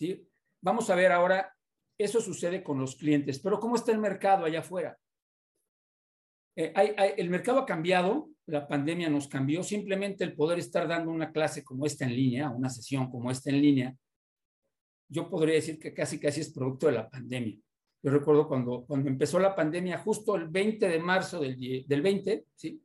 [0.00, 0.26] ¿Sí?
[0.62, 1.54] Vamos a ver ahora
[1.98, 4.96] eso sucede con los clientes, pero ¿cómo está el mercado allá afuera?
[6.56, 6.72] Eh,
[7.18, 11.62] el mercado ha cambiado, la pandemia nos cambió, simplemente el poder estar dando una clase
[11.62, 13.94] como esta en línea, una sesión como esta en línea,
[15.10, 17.58] yo podría decir que casi casi es producto de la pandemia.
[18.02, 22.46] Yo recuerdo cuando, cuando empezó la pandemia, justo el 20 de marzo del, del 20,
[22.54, 22.82] ¿sí?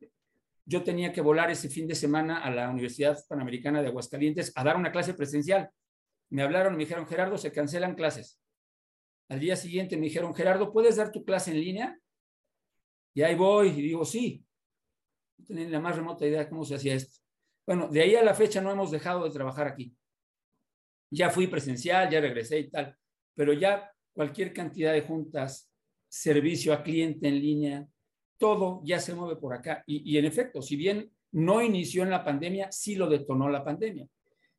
[0.65, 4.63] yo tenía que volar ese fin de semana a la Universidad Panamericana de Aguascalientes a
[4.65, 5.69] dar una clase presencial.
[6.35, 8.41] Me hablaron y me dijeron, Gerardo, se cancelan clases.
[9.29, 11.97] Al día siguiente me dijeron, Gerardo, ¿puedes dar tu clase en línea?
[13.13, 14.45] Y ahí voy y digo, sí.
[15.37, 17.21] No tenía la más remota idea de cómo se hacía esto.
[17.65, 19.95] Bueno, de ahí a la fecha no hemos dejado de trabajar aquí.
[21.09, 22.97] Ya fui presencial, ya regresé y tal,
[23.33, 25.71] pero ya cualquier cantidad de juntas,
[26.09, 27.87] servicio a cliente en línea,
[28.37, 29.85] todo ya se mueve por acá.
[29.87, 34.05] Y en efecto, si bien no inició en la pandemia, sí lo detonó la pandemia.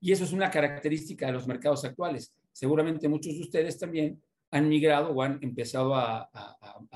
[0.00, 2.34] Y eso es una característica de los mercados actuales.
[2.52, 6.30] Seguramente muchos de ustedes también han migrado o han empezado a,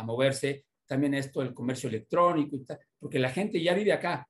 [0.05, 4.29] moverse también esto del comercio electrónico y tal, porque la gente ya vive acá.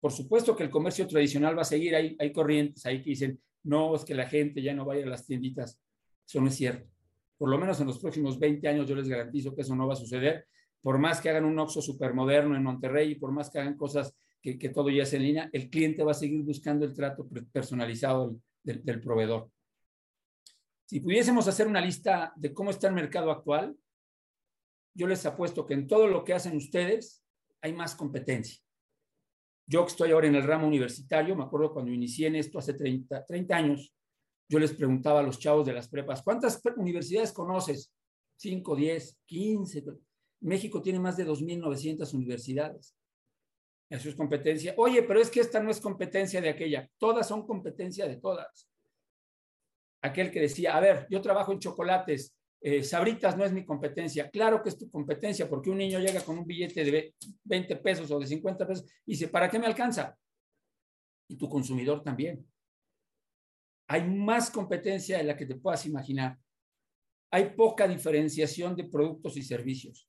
[0.00, 3.94] Por supuesto que el comercio tradicional va a seguir, hay, corrientes ahí que dicen, no,
[3.94, 5.78] es que la gente ya no vaya a las tienditas.
[6.26, 6.88] Eso no es cierto.
[7.36, 9.94] Por lo menos en los próximos 20 años yo les garantizo que eso no va
[9.94, 10.46] a suceder.
[10.80, 14.14] Por más que hagan un Oxxo supermoderno en Monterrey y por más que hagan cosas
[14.54, 18.36] que, todo ya es en línea, el cliente va a seguir buscando el trato personalizado
[18.62, 19.50] del, del proveedor.
[20.86, 23.76] Si pudiésemos hacer una lista de cómo está el mercado actual,
[24.94, 27.22] yo les apuesto que en todo lo que hacen ustedes
[27.60, 28.62] hay más competencia.
[29.68, 32.74] Yo que estoy ahora en el ramo universitario, me acuerdo cuando inicié en esto hace
[32.74, 33.92] 30, 30 años,
[34.48, 37.92] yo les preguntaba a los chavos de las prepas, ¿cuántas universidades conoces?
[38.36, 39.84] 5, 10, 15.
[40.40, 42.94] México tiene más de 2.900 universidades.
[43.88, 44.74] Eso es competencia.
[44.78, 46.88] Oye, pero es que esta no es competencia de aquella.
[46.98, 48.68] Todas son competencia de todas
[50.06, 54.30] aquel que decía, a ver, yo trabajo en chocolates, eh, Sabritas no es mi competencia.
[54.30, 58.10] Claro que es tu competencia, porque un niño llega con un billete de 20 pesos
[58.10, 60.16] o de 50 pesos y dice, ¿para qué me alcanza?
[61.28, 62.44] Y tu consumidor también.
[63.88, 66.38] Hay más competencia de la que te puedas imaginar.
[67.30, 70.08] Hay poca diferenciación de productos y servicios.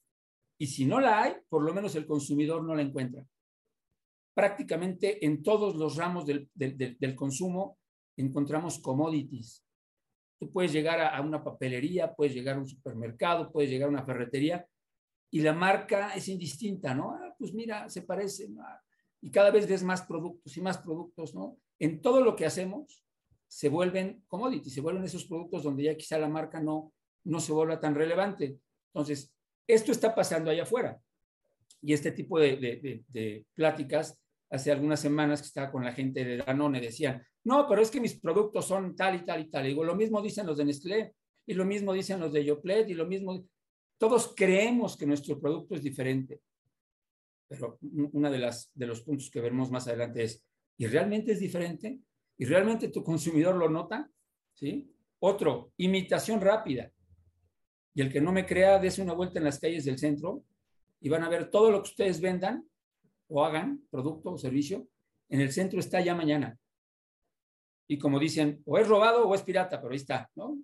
[0.59, 3.23] Y si no la hay, por lo menos el consumidor no la encuentra.
[4.37, 7.79] Prácticamente en todos los ramos del, del, consumo
[8.15, 9.65] encontramos commodities,
[10.39, 14.05] Tú puedes llegar a, una papelería, puedes llegar a un supermercado, puedes llegar a una
[14.05, 14.63] ferretería
[15.31, 17.13] y la marca es indistinta, ¿no?
[17.13, 18.47] Ah, pues mira, se parece.
[19.19, 21.57] Y cada vez ves más productos y más productos, ¿no?
[21.79, 23.03] En todo lo que hacemos
[23.47, 27.53] se vuelven commodities, se vuelven esos productos donde ya quizá la marca no, no se
[27.53, 28.59] vuelva tan relevante.
[28.93, 29.33] Entonces,
[29.65, 31.01] esto está pasando allá afuera.
[31.81, 34.19] Y este tipo de pláticas,
[34.49, 37.99] hace algunas semanas que estaba con la gente de Danone, decían, no, pero es que
[37.99, 39.65] mis productos son tal y tal y tal.
[39.65, 41.13] digo, lo mismo dicen los de Nestlé
[41.45, 43.45] y lo mismo dicen los de Yoplet y lo mismo.
[43.97, 46.41] Todos creemos que nuestro producto es diferente.
[47.47, 50.45] Pero uno de, las, de los puntos que veremos más adelante es,
[50.77, 51.99] ¿y realmente es diferente?
[52.37, 54.09] ¿Y realmente tu consumidor lo nota?
[54.53, 54.91] ¿Sí?
[55.19, 56.91] Otro, imitación rápida.
[57.93, 60.43] Y el que no me crea, dése una vuelta en las calles del centro
[60.99, 62.67] y van a ver todo lo que ustedes vendan
[63.29, 64.87] o hagan, producto o servicio,
[65.29, 66.57] en el centro está ya mañana.
[67.87, 70.57] Y como dicen, o es robado o es pirata, pero ahí está, ¿no?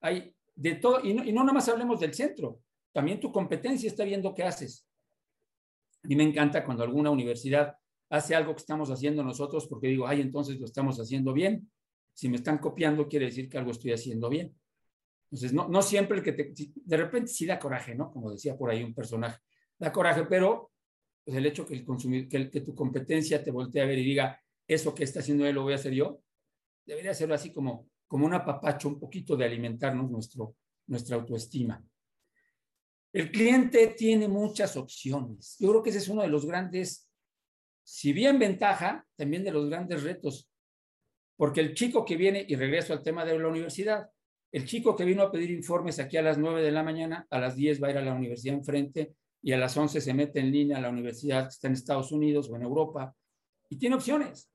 [0.00, 2.60] Hay de todo, y no, y no nada más hablemos del centro,
[2.92, 4.86] también tu competencia está viendo qué haces.
[6.02, 7.76] Mí me encanta cuando alguna universidad
[8.10, 11.70] hace algo que estamos haciendo nosotros, porque digo, ay, entonces lo estamos haciendo bien.
[12.14, 14.56] Si me están copiando, quiere decir que algo estoy haciendo bien.
[15.30, 18.10] Entonces, no, no siempre el que te, de repente sí da coraje, ¿no?
[18.10, 19.40] Como decía por ahí un personaje,
[19.78, 20.72] da coraje, pero
[21.28, 21.84] pues el hecho que,
[22.26, 25.62] que, tu competencia te voltee a ver y diga, eso que está haciendo él lo
[25.62, 26.22] voy a hacer yo,
[26.86, 31.84] debería ser así como, como un apapacho, un poquito de alimentarnos nuestro, nuestra autoestima.
[33.12, 35.58] El cliente tiene muchas opciones.
[35.60, 37.10] Yo creo que ese es uno de los grandes,
[37.84, 40.50] si bien ventaja, también de los grandes retos.
[41.36, 44.08] Porque el chico que viene, y regreso al tema de la universidad,
[44.50, 47.38] el chico que vino a pedir informes aquí a las 9 de la mañana, a
[47.38, 50.40] las 10 va a ir a la universidad enfrente y a las 11 se mete
[50.40, 53.14] en línea a la universidad que está en Estados Unidos o en Europa
[53.68, 54.50] y tiene opciones.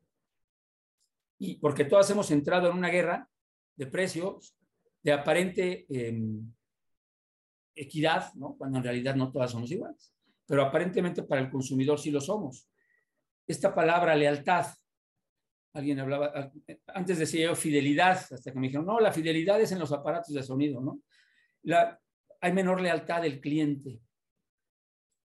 [1.40, 3.28] Y porque todas hemos entrado en una guerra
[3.76, 4.56] de precios,
[5.02, 6.22] de aparente eh,
[7.76, 8.56] equidad, ¿no?
[8.58, 10.14] cuando en realidad no todas somos iguales,
[10.46, 12.70] pero aparentemente para el consumidor sí lo somos.
[13.48, 14.68] Esta palabra lealtad,
[15.74, 16.52] alguien hablaba,
[16.88, 20.34] antes decía yo fidelidad, hasta que me dijeron, no, la fidelidad es en los aparatos
[20.34, 21.02] de sonido, ¿no?
[21.64, 22.00] La,
[22.42, 24.02] hay menor lealtad del cliente.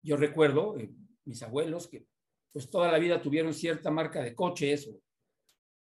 [0.09, 0.91] Yo recuerdo, eh,
[1.27, 2.07] mis abuelos, que
[2.51, 5.03] pues toda la vida tuvieron cierta marca de coches, o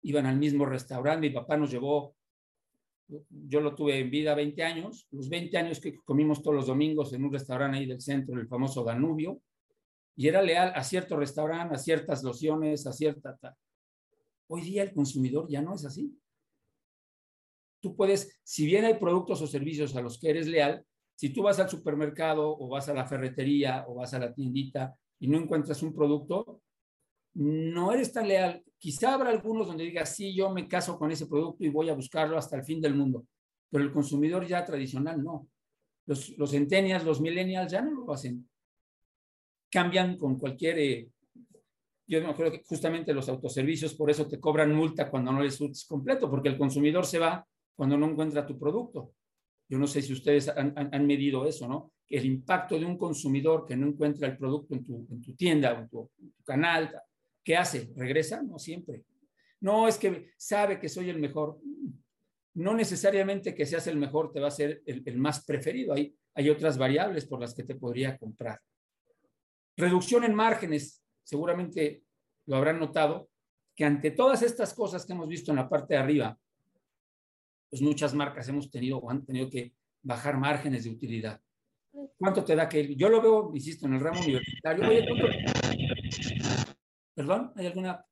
[0.00, 2.16] iban al mismo restaurante, mi papá nos llevó
[3.28, 7.12] yo lo tuve en vida 20 años, los 20 años que comimos todos los domingos
[7.12, 9.42] en un restaurante ahí del centro, el famoso Danubio,
[10.16, 13.36] y era leal a cierto restaurante, a ciertas lociones, a cierta...
[14.46, 16.18] Hoy día el consumidor ya no es así.
[17.78, 20.82] Tú puedes, si bien hay productos o servicios a los que eres leal,
[21.14, 24.94] si tú vas al supermercado o vas a la ferretería o vas a la tiendita
[25.20, 26.60] y no encuentras un producto,
[27.34, 28.62] no eres tan leal.
[28.78, 31.94] Quizá habrá algunos donde digas, sí, yo me caso con ese producto y voy a
[31.94, 33.26] buscarlo hasta el fin del mundo,
[33.70, 35.48] pero el consumidor ya tradicional no.
[36.06, 38.48] Los, los centennials, los millennials ya no lo hacen.
[39.70, 40.78] Cambian con cualquier...
[40.78, 41.08] Eh,
[42.06, 45.54] yo me acuerdo que justamente los autoservicios por eso te cobran multa cuando no les
[45.54, 49.14] surtes completo, porque el consumidor se va cuando no encuentra tu producto.
[49.68, 51.92] Yo no sé si ustedes han, medido eso, ¿no?
[52.08, 55.78] El impacto de un consumidor que no encuentra el producto en tu, en tu tienda,
[55.78, 56.94] en tu, en tu canal,
[57.44, 57.92] ¿Qué hace?
[57.94, 58.42] ¿Regresa?
[58.42, 59.04] No siempre.
[59.60, 61.60] No, es que sabe que soy el mejor.
[62.54, 65.92] No necesariamente que seas el mejor te va a ser el, el más preferido.
[65.92, 68.60] Hay, hay otras variables por las que te podría comprar.
[69.76, 71.04] Reducción en márgenes.
[71.22, 72.02] Seguramente
[72.46, 73.28] lo habrán notado
[73.74, 76.38] que ante todas estas cosas que hemos visto en la parte de arriba,
[77.74, 81.40] pues muchas marcas hemos tenido o han tenido que bajar márgenes de utilidad.
[82.16, 84.88] ¿Cuánto te da que yo lo veo, insisto, en el ramo universitario?
[84.88, 85.26] Oye, ¿cuánto,
[87.16, 87.52] ¿Perdón?
[87.56, 88.06] ¿Hay alguna,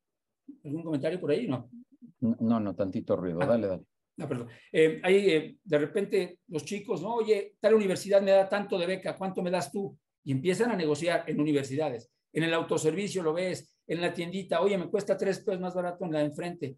[0.65, 1.47] algún comentario por ahí?
[1.47, 1.71] No.
[2.19, 3.39] No, no, tantito ruido.
[3.41, 3.83] Ah, dale, dale.
[4.17, 4.49] No, perdón.
[4.69, 8.85] Eh, ahí eh, de repente los chicos, no, oye, tal universidad me da tanto de
[8.85, 9.97] beca, ¿cuánto me das tú?
[10.25, 12.11] Y empiezan a negociar en universidades.
[12.33, 16.03] En el autoservicio lo ves, en la tiendita, oye, me cuesta tres pesos más barato
[16.03, 16.77] en la de enfrente.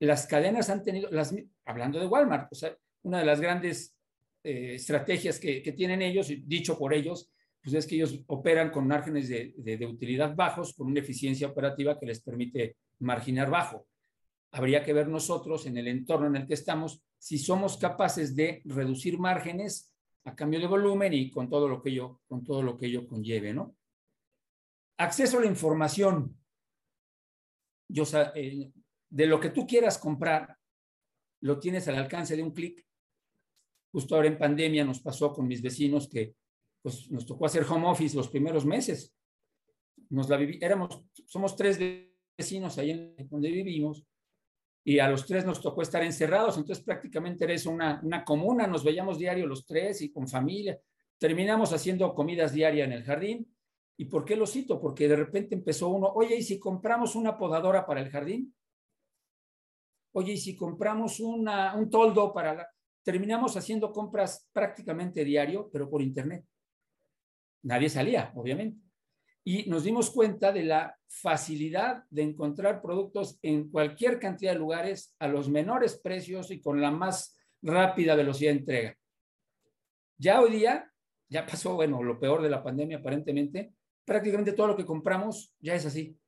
[0.00, 1.34] Las cadenas han tenido, las,
[1.64, 3.96] hablando de Walmart, o sea, una de las grandes
[4.44, 7.30] eh, estrategias que, tienen ellos, dicho por ellos,
[7.60, 12.06] pues es que ellos operan con márgenes de, utilidad bajos, con una eficiencia operativa que
[12.06, 13.86] les permite marginar bajo.
[14.52, 18.62] Habría que ver nosotros en el entorno en el que estamos si somos capaces de
[18.64, 19.92] reducir márgenes
[20.24, 23.06] a cambio de volumen y con todo lo que ello, con todo lo que ello
[23.06, 23.76] conlleve, ¿no?
[24.98, 26.36] Acceso a la información.
[27.88, 28.70] Yo, eh,
[29.10, 30.56] de lo que tú quieras comprar,
[31.40, 32.84] lo tienes al alcance de un clic.
[33.92, 36.34] Justo ahora en pandemia nos pasó con mis vecinos que
[36.82, 39.14] pues nos tocó hacer home office los primeros meses.
[40.10, 41.78] Nos la viví, éramos, somos tres
[42.36, 44.06] vecinos ahí donde vivimos
[44.84, 48.84] y a los tres nos tocó estar encerrados, entonces prácticamente eres una, una comuna, nos
[48.84, 50.80] veíamos diario los tres y con familia.
[51.18, 53.54] Terminamos haciendo comidas diarias en el jardín.
[53.98, 54.80] ¿Y por qué lo cito?
[54.80, 58.54] Porque de repente empezó uno, oye, ¿y si compramos una podadora para el jardín?
[60.12, 62.68] Oye, ¿y si compramos una, un toldo para la...
[63.02, 66.44] Terminamos haciendo compras prácticamente diario, pero por internet.
[67.62, 68.80] Nadie salía, obviamente.
[69.44, 75.14] Y nos dimos cuenta de la facilidad de encontrar productos en cualquier cantidad de lugares
[75.18, 78.96] a los menores precios y con la más rápida velocidad de entrega.
[80.18, 80.92] Ya hoy día,
[81.30, 83.72] ya pasó, bueno, lo peor de la pandemia aparentemente,
[84.04, 86.18] prácticamente todo lo que compramos ya es así.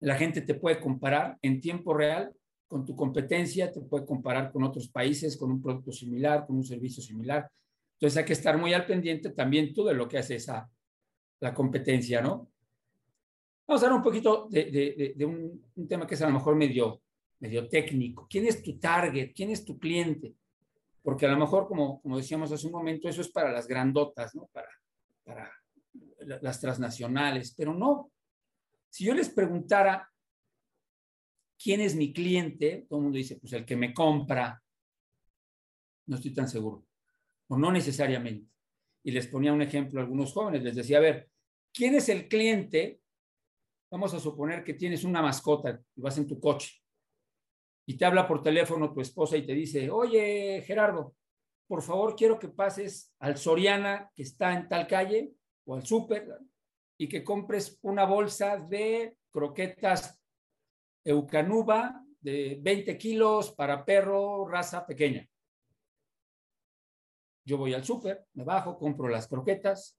[0.00, 2.34] La gente te puede comparar en tiempo real
[2.72, 6.64] con tu competencia, te puede comparar con otros países, con un producto similar, con un
[6.64, 7.46] servicio similar.
[7.96, 10.70] Entonces hay que estar muy al pendiente también tú de lo que hace esa,
[11.40, 12.48] la competencia, ¿no?
[13.66, 17.02] Vamos a hablar un poquito de, un, un, tema que es a lo mejor medio,
[17.40, 18.26] medio técnico.
[18.26, 19.32] ¿Quién es tu target?
[19.34, 20.34] ¿Quién es tu cliente?
[21.02, 24.34] Porque a lo mejor, como, como decíamos hace un momento, eso es para las grandotas,
[24.34, 24.48] ¿no?
[24.50, 24.70] Para,
[25.24, 25.52] para
[26.40, 28.10] las transnacionales, pero no.
[28.88, 30.10] Si yo les preguntara
[31.62, 34.62] quién es mi cliente, todo el mundo dice, pues el que me compra.
[36.06, 36.86] No estoy tan seguro
[37.48, 38.50] o no necesariamente.
[39.04, 41.28] Y les ponía un ejemplo a algunos jóvenes, les decía, a ver,
[41.72, 43.00] ¿quién es el cliente?
[43.90, 46.82] Vamos a suponer que tienes una mascota y vas en tu coche
[47.84, 51.14] y te habla por teléfono tu esposa y te dice, oye, Gerardo,
[51.66, 55.32] por favor, quiero que pases al Soriana que está en tal calle
[55.66, 56.38] o al súper
[56.96, 60.21] y que compres una bolsa de croquetas
[61.04, 65.28] Eucanuba de 20 kilos para perro raza pequeña.
[67.44, 69.98] Yo voy al súper, me bajo, compro las croquetas,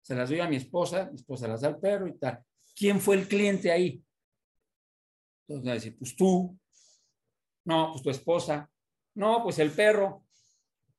[0.00, 2.44] se las doy a mi esposa, mi esposa las da al perro y tal.
[2.76, 4.04] ¿Quién fue el cliente ahí?
[5.48, 6.58] Entonces pues tú.
[7.64, 8.70] No, pues tu esposa.
[9.14, 10.24] No, pues el perro.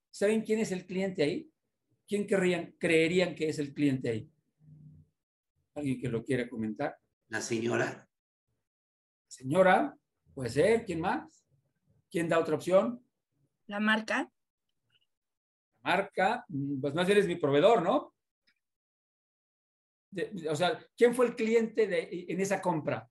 [0.09, 1.49] ¿Saben quién es el cliente ahí?
[2.07, 4.31] ¿Quién querrían, creerían que es el cliente ahí?
[5.75, 6.97] ¿Alguien que lo quiera comentar?
[7.27, 8.07] La señora.
[9.35, 9.95] Señora,
[10.33, 10.85] puede ser.
[10.85, 11.45] ¿Quién más?
[12.09, 13.05] ¿Quién da otra opción?
[13.67, 14.31] La marca
[15.85, 18.13] marca, mm, pues más bien es mi proveedor, ¿no?
[20.49, 23.09] o sea, ¿quién fue el cliente de, en esa compra?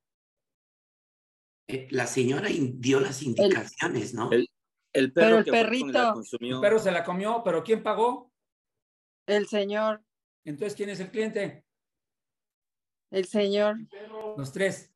[1.69, 4.31] Eh, la señora dio las indicaciones, ¿no?
[4.33, 6.23] El, perro pero el perrito.
[6.41, 8.33] El perro se la comió, pero ¿quién pagó?
[9.27, 10.03] El señor.
[10.45, 11.67] Entonces, ¿quién es el cliente?
[13.11, 13.77] El señor.
[14.39, 14.94] Los tres.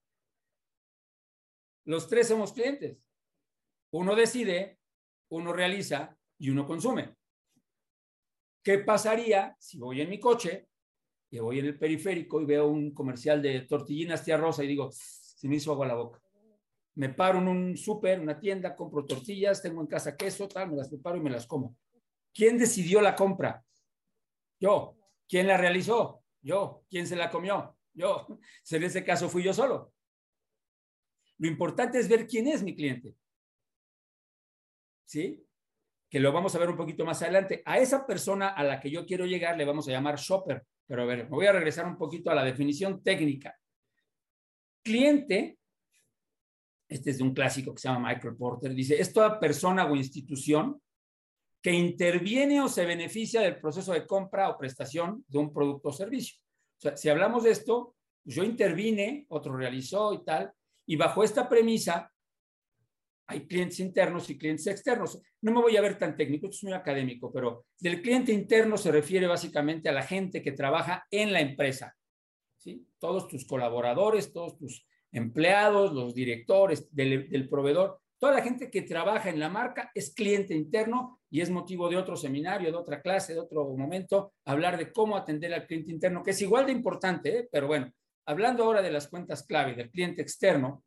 [1.89, 2.99] Los tres somos clientes.
[3.93, 4.79] Uno decide,
[5.31, 7.17] uno realiza y uno consume.
[8.63, 10.69] ¿Qué pasaría si voy en mi coche
[11.31, 14.91] y voy en el periférico y veo un comercial de tortillinas tía rosa y digo,
[14.93, 16.21] se me hizo agua la boca?
[16.97, 20.77] Me paro en un súper, una tienda, compro tortillas, tengo en casa queso, tal, me
[20.77, 21.75] las preparo y me las como.
[22.35, 23.65] ¿Quién decidió la compra?
[24.61, 24.95] Yo.
[25.27, 26.23] ¿Quién la realizó?
[26.43, 26.85] Yo.
[26.91, 27.79] ¿Quién se la comió?
[27.95, 28.27] Yo.
[28.71, 29.95] En ese caso fui yo solo.
[31.39, 33.15] Lo importante es ver quién es mi cliente.
[35.05, 35.49] ¿Sí?
[36.09, 37.63] que lo vamos a ver un poquito más adelante.
[37.65, 40.65] A esa persona a la que yo quiero llegar le vamos a llamar shopper.
[40.87, 43.55] Pero a ver, me voy a regresar un poquito a la definición técnica.
[44.83, 45.59] Cliente,
[46.89, 49.95] este es de un clásico que se llama Michael Porter, dice, es toda persona o
[49.95, 50.81] institución
[51.61, 55.93] que interviene o se beneficia del proceso de compra o prestación de un producto o
[55.93, 56.41] servicio.
[56.79, 60.51] O sea, si hablamos de esto, yo intervine, otro realizó y tal,
[60.89, 62.11] y bajo esta premisa
[63.27, 65.21] hay clientes internos y clientes externos.
[65.43, 68.79] No me voy a ver tan técnico, esto es muy académico, pero del cliente interno
[68.79, 71.95] se refiere básicamente a la gente que trabaja en la empresa.
[72.57, 72.87] ¿sí?
[72.99, 79.29] Todos tus colaboradores, todos tus empleados, los directores del, proveedor, toda la gente que trabaja
[79.29, 83.35] en la marca es cliente interno y es motivo de otro seminario, de otra clase,
[83.35, 87.41] de otro momento, hablar de cómo atender al cliente interno, que es igual de importante,
[87.41, 87.49] ¿eh?
[87.53, 87.93] pero bueno,
[88.29, 90.85] hablando ahora de las cuentas clave del cliente externo,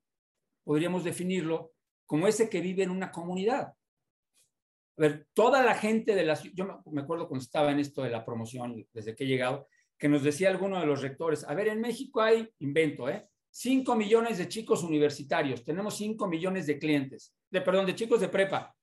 [0.64, 1.72] podríamos definirlo
[2.06, 3.74] como ese que vive en una comunidad.
[4.98, 8.12] A ver, toda la gente de la yo me acuerdo cuando estaba en esto de
[8.12, 11.70] la promoción, desde que he llegado, que nos decía alguno de los rectores, a ver,
[11.70, 13.28] en México hay, invento, ¿eh?
[13.50, 18.30] 5 millones de chicos universitarios, tenemos 5 millones de clientes, de, perdón, de chicos de
[18.30, 18.76] prepa.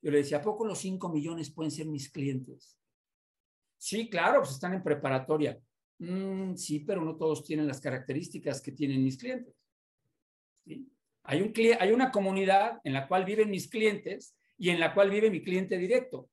[0.00, 2.78] Yo le decía, ¿a poco los 5 millones pueden ser mis clientes?
[3.76, 5.60] Sí, claro, pues están en preparatoria.
[5.98, 9.54] Mm, sí, pero no todos tienen las características que tienen mis clientes.
[11.24, 15.42] Hay una comunidad en la cual viven mis clientes y en la cual vive mi
[15.42, 16.28] cliente directo.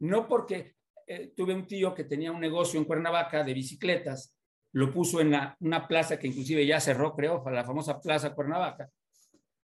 [0.00, 0.74] No porque
[1.06, 4.34] eh, tuve un tío que tenía un negocio en Cuernavaca de bicicletas,
[4.72, 8.90] lo puso en una plaza que inclusive ya cerró, creo, la famosa Plaza Cuernavaca.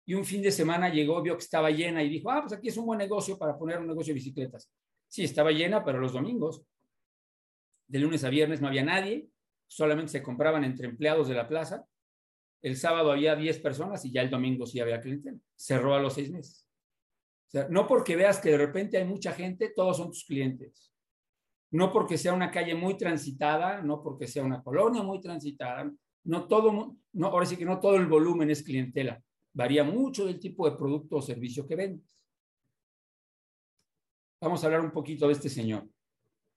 [0.07, 2.69] Y un fin de semana llegó, vio que estaba llena y dijo, ah, pues aquí
[2.69, 4.71] es un buen negocio para poner un negocio de bicicletas.
[5.07, 6.63] Sí, estaba llena, pero los domingos,
[7.93, 9.29] de lunes a viernes no había nadie,
[9.67, 11.87] solamente se compraban entre empleados de la plaza
[12.63, 15.37] el sábado había 10 personas y ya el domingo sí había clientela.
[15.57, 16.69] Cerró a los seis meses.
[17.49, 20.95] O sea, no porque veas que de repente hay mucha gente, todos son tus clientes.
[21.73, 25.91] No porque sea una calle muy transitada, no porque sea una colonia muy transitada,
[26.25, 29.21] no todo, no, ahora sí que no todo el volumen es clientela.
[29.53, 32.25] Varía mucho del tipo de producto o servicio que vendes.
[34.41, 35.89] Vamos a hablar un poquito de este señor,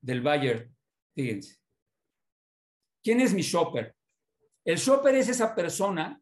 [0.01, 0.69] del buyer.
[1.15, 1.57] Fíjense.
[3.01, 3.95] ¿Quién es mi shopper?
[4.65, 6.21] El shopper es esa persona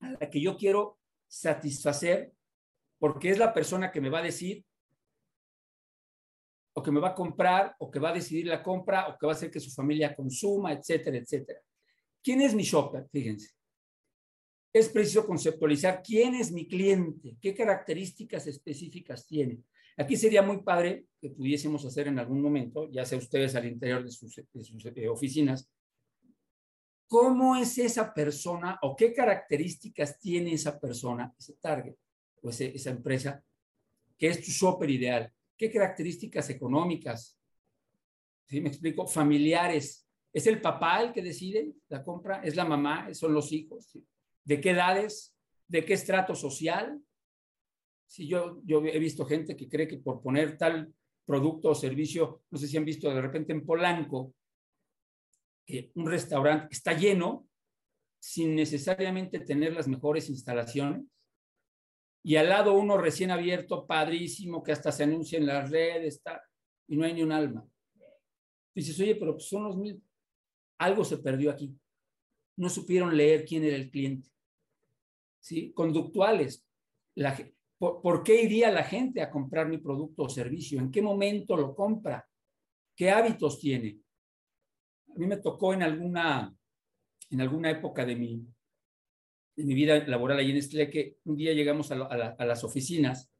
[0.00, 2.32] a la que yo quiero satisfacer
[2.98, 4.64] porque es la persona que me va a decir
[6.72, 9.26] o que me va a comprar, o que va a decidir la compra, o que
[9.26, 11.60] va a hacer que su familia consuma, etcétera, etcétera.
[12.22, 13.08] ¿Quién es mi shopper?
[13.10, 13.50] Fíjense.
[14.72, 19.58] Es preciso conceptualizar quién es mi cliente, qué características específicas tiene.
[20.00, 24.02] Aquí sería muy padre que pudiésemos hacer en algún momento, ya sea ustedes al interior
[24.02, 25.70] de sus, de sus eh, oficinas,
[27.06, 31.96] cómo es esa persona o qué características tiene esa persona, ese target
[32.40, 33.44] o ese, esa empresa,
[34.16, 35.30] que es tu shopper ideal.
[35.54, 37.38] ¿Qué características económicas?
[38.48, 39.06] ¿Sí me explico?
[39.06, 40.08] Familiares.
[40.32, 42.40] ¿Es el papá el que decide la compra?
[42.42, 43.12] ¿Es la mamá?
[43.12, 43.98] ¿Son los hijos?
[44.44, 45.36] ¿De qué edades?
[45.68, 46.98] ¿De qué estrato social?
[48.10, 50.92] Si yo, yo he visto gente que cree que por poner tal
[51.24, 54.34] producto o servicio, no sé si han visto de repente en Polanco,
[55.64, 57.46] que un restaurante está lleno
[58.18, 61.04] sin necesariamente tener las mejores instalaciones.
[62.24, 66.42] Y al lado uno recién abierto, padrísimo, que hasta se anuncia en las redes, está,
[66.88, 67.64] y no hay ni un alma.
[68.74, 70.02] Dices, oye, pero son los mil.
[70.78, 71.78] Algo se perdió aquí.
[72.56, 74.28] No supieron leer quién era el cliente.
[75.38, 75.72] ¿Sí?
[75.74, 76.66] Conductuales.
[77.14, 77.36] La,
[77.80, 80.78] ¿por, ¿Por qué iría la gente a comprar mi producto o servicio?
[80.78, 82.28] ¿En qué momento lo compra?
[82.94, 83.98] ¿Qué hábitos tiene?
[85.08, 86.54] A mí me tocó en alguna,
[87.30, 88.46] en alguna época de mi,
[89.56, 92.44] de mi vida laboral ahí en Estlé que un día llegamos a, a, la, a,
[92.44, 93.32] las oficinas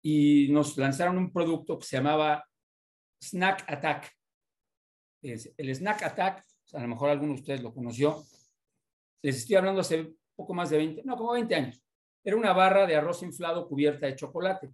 [0.00, 2.46] y nos lanzaron un producto que se llamaba
[3.20, 4.12] Snack Attack.
[5.22, 8.22] El Snack Attack, a lo mejor alguno de ustedes lo conoció,
[9.22, 11.82] les estoy hablando hace poco más de 20, no, como 20 años.
[12.26, 14.72] Era una barra de arroz inflado cubierta de chocolate.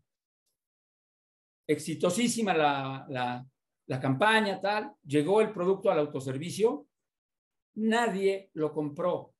[1.66, 3.44] Exitosísima la,
[3.86, 6.86] la, campaña, tal, llegó el producto al autoservicio,
[7.74, 9.34] nadie lo compró.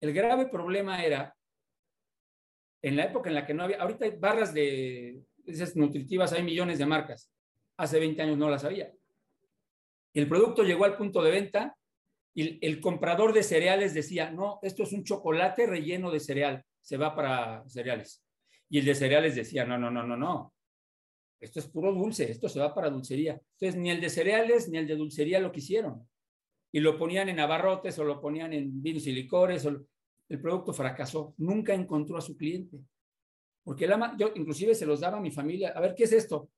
[0.00, 1.36] El grave problema era,
[2.82, 6.44] en la época en la que no había, ahorita hay barras de esas nutritivas, hay
[6.44, 7.32] millones de marcas,
[7.78, 8.92] hace 20 años no las había.
[10.14, 11.76] El producto llegó al punto de venta
[12.32, 16.96] y el comprador de cereales decía, no, esto es un chocolate relleno de cereal, se
[16.96, 18.24] va para cereales.
[18.70, 20.54] Y el de cereales decía, no, no, no, no, no,
[21.38, 23.38] esto es puro dulce, esto se va para dulcería.
[23.52, 26.08] Entonces, ni el de cereales ni el de dulcería lo quisieron.
[26.72, 29.66] Y lo ponían en abarrotes o lo ponían en vinos y licores.
[29.66, 31.34] El producto fracasó.
[31.36, 32.78] Nunca encontró a su cliente.
[33.62, 35.72] Porque la, yo inclusive se los daba a mi familia.
[35.76, 36.50] A ver, ¿qué es esto?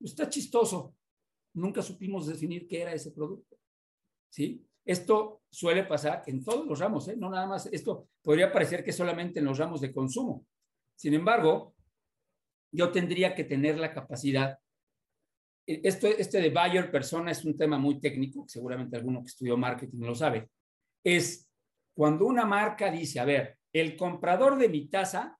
[0.00, 0.94] Está chistoso.
[1.52, 3.58] Nunca supimos definir qué era ese producto.
[4.30, 4.66] ¿Sí?
[4.86, 7.16] Esto suele pasar en todos los ramos, ¿eh?
[7.16, 7.66] no nada más.
[7.66, 10.46] Esto podría parecer que solamente en los ramos de consumo.
[10.94, 11.74] Sin embargo,
[12.70, 14.58] yo tendría que tener la capacidad.
[15.66, 20.04] Esto, este de buyer persona es un tema muy técnico, seguramente alguno que estudió marketing
[20.04, 20.48] lo sabe.
[21.02, 21.48] Es
[21.92, 25.36] cuando una marca dice, a ver, el comprador de mi taza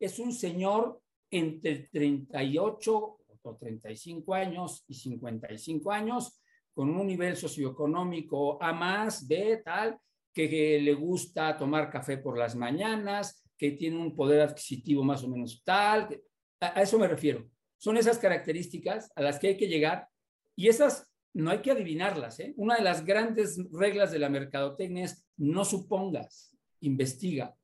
[0.00, 6.39] es un señor entre 38 o 35 años y 55 años,
[6.80, 10.00] con un nivel socioeconómico A más, B, tal,
[10.32, 15.28] que, le gusta tomar café por las mañanas, que tiene un poder adquisitivo más o
[15.28, 16.18] menos tal,
[16.58, 17.46] a eso me refiero.
[17.76, 20.08] Son esas características a las que hay que llegar
[20.56, 22.40] y esas no hay que adivinarlas.
[22.40, 22.54] ¿eh?
[22.56, 27.54] Una de las grandes reglas de la mercadotecnia es no supongas, investiga.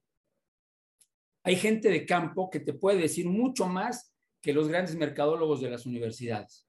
[1.43, 4.12] Hay gente de campo que te puede decir mucho más
[4.43, 6.66] que los grandes mercadólogos de las universidades.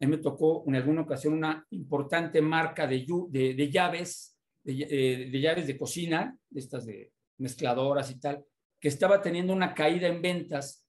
[0.00, 5.40] Me tocó en alguna ocasión una importante marca de, de, de llaves, de, eh, de,
[5.40, 8.44] llaves de cocina, estas de mezcladoras y tal,
[8.80, 10.86] que estaba teniendo una caída en ventas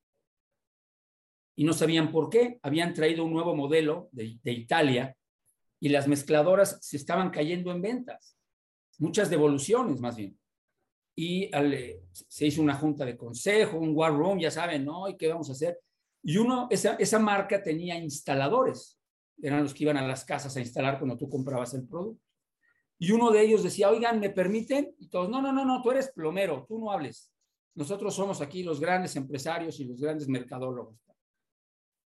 [1.55, 2.59] y no sabían por qué.
[2.63, 5.15] Habían traído un nuevo modelo de, Italia
[5.79, 8.37] y las mezcladoras se estaban cayendo en ventas,
[8.99, 10.37] muchas devoluciones más bien.
[11.15, 15.09] Y eh, se hizo una junta de consejo, un war room, ya saben, ¿no?
[15.09, 15.79] ¿Y qué vamos a hacer?
[16.23, 19.00] Y uno, esa, esa marca tenía instaladores,
[19.41, 22.23] eran los que iban a las casas a instalar cuando tú comprabas el producto.
[22.99, 24.95] Y uno de ellos decía, oigan, ¿me permiten?
[24.99, 27.33] Y todos, no, no, no, no, tú eres plomero, tú no hables.
[27.73, 30.95] Nosotros somos aquí los grandes empresarios y los grandes mercadólogos.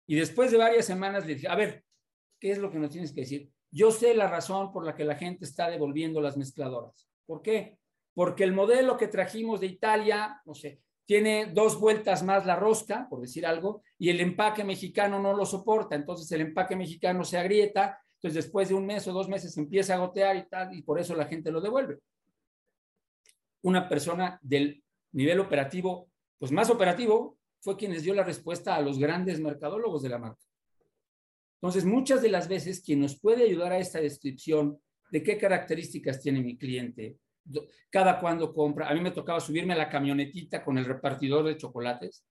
[0.06, 1.84] Y después de varias semanas le dije, a ver,
[2.40, 3.50] ¿qué es lo que nos tienes que decir?
[3.72, 7.10] Yo sé la razón por la que la gente está devolviendo las mezcladoras.
[7.26, 7.80] ¿Por qué?
[8.14, 13.08] Porque el modelo que trajimos de Italia, no sé, tiene dos vueltas más la rosca,
[13.10, 15.96] por decir algo, y el empaque mexicano no lo soporta.
[15.96, 19.96] Entonces el empaque mexicano se agrieta, entonces después de un mes o dos meses empieza
[19.96, 22.00] a gotear y tal, y por eso la gente lo devuelve.
[23.64, 28.82] Una persona del nivel operativo, pues más operativo, fue quien les dio la respuesta a
[28.82, 30.42] los grandes mercadólogos de la marca.
[31.62, 34.82] Entonces, muchas de las veces quien nos puede ayudar a esta descripción
[35.12, 37.18] de qué características tiene mi cliente,
[37.90, 41.58] cada cuando compra, a mí me tocaba subirme a la camionetita con el repartidor de
[41.58, 42.26] chocolates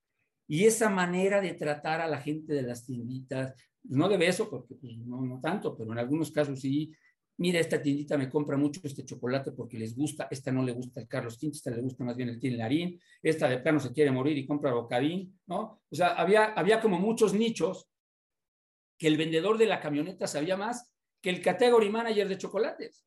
[0.48, 3.54] y esa manera de tratar a la gente de las tienditas,
[3.84, 6.92] No de beso, porque pues, no, no tanto, pero en algunos casos sí.
[7.38, 11.00] Mira, esta tiendita me compra mucho este chocolate porque les gusta, esta no le gusta
[11.00, 14.10] el Carlos V, esta le gusta más bien el Tinlarín, esta de plano se quiere
[14.10, 15.82] morir y compra bocadín, ¿no?
[15.90, 17.88] O sea, había, había como muchos nichos
[18.98, 23.04] que el vendedor de la camioneta sabía más que el category manager de chocolates.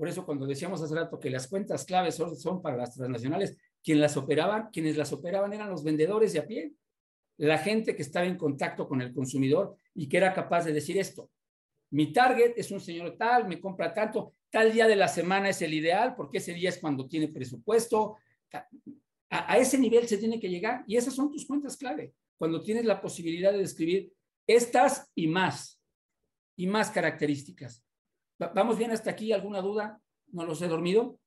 [0.00, 4.00] Por eso cuando decíamos hace rato que las cuentas claves son, para las transnacionales, quien
[4.00, 6.72] las operaban, quienes las operaban eran los vendedores de a pie,
[7.36, 10.96] la gente que estaba en contacto con el consumidor y que era capaz de decir
[10.96, 11.30] esto.
[11.90, 15.60] Mi target es un señor tal, me compra tanto, tal día de la semana es
[15.60, 18.16] el ideal, porque ese día es cuando tiene presupuesto.
[19.28, 22.62] A, a ese nivel se tiene que llegar y esas son tus cuentas clave, cuando
[22.62, 24.10] tienes la posibilidad de describir
[24.46, 25.78] estas y más,
[26.56, 27.84] y más características.
[28.54, 29.32] ¿Vamos bien hasta aquí?
[29.32, 30.00] ¿Alguna duda?
[30.32, 31.18] ¿No los he dormido?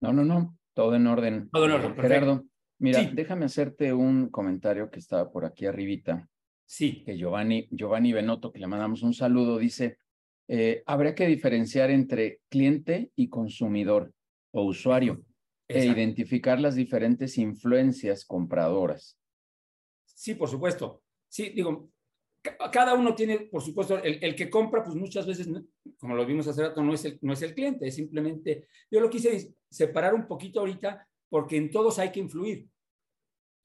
[0.00, 0.58] No, no, no.
[0.74, 1.48] Todo en orden.
[1.50, 1.94] Todo en orden.
[1.96, 2.44] Gerardo,
[2.78, 3.10] mira, Sí.
[3.12, 6.28] déjame hacerte un comentario que estaba por aquí arribita,
[6.66, 7.04] Sí.
[7.04, 9.98] que Giovanni, Giovanni Benotto, que le mandamos un saludo, dice,
[10.48, 14.12] eh, habría que diferenciar entre cliente y consumidor
[14.52, 15.22] o usuario
[15.68, 19.16] e identificar las diferentes influencias compradoras.
[20.04, 21.02] Sí, por supuesto.
[21.28, 21.90] Sí, digo,
[22.42, 25.48] cada uno tiene, por supuesto, el, el que compra, pues muchas veces,
[25.98, 29.00] como lo vimos hace rato, no es, el, no es el cliente, es simplemente, yo
[29.00, 32.66] lo quise separar un poquito ahorita porque en todos hay que influir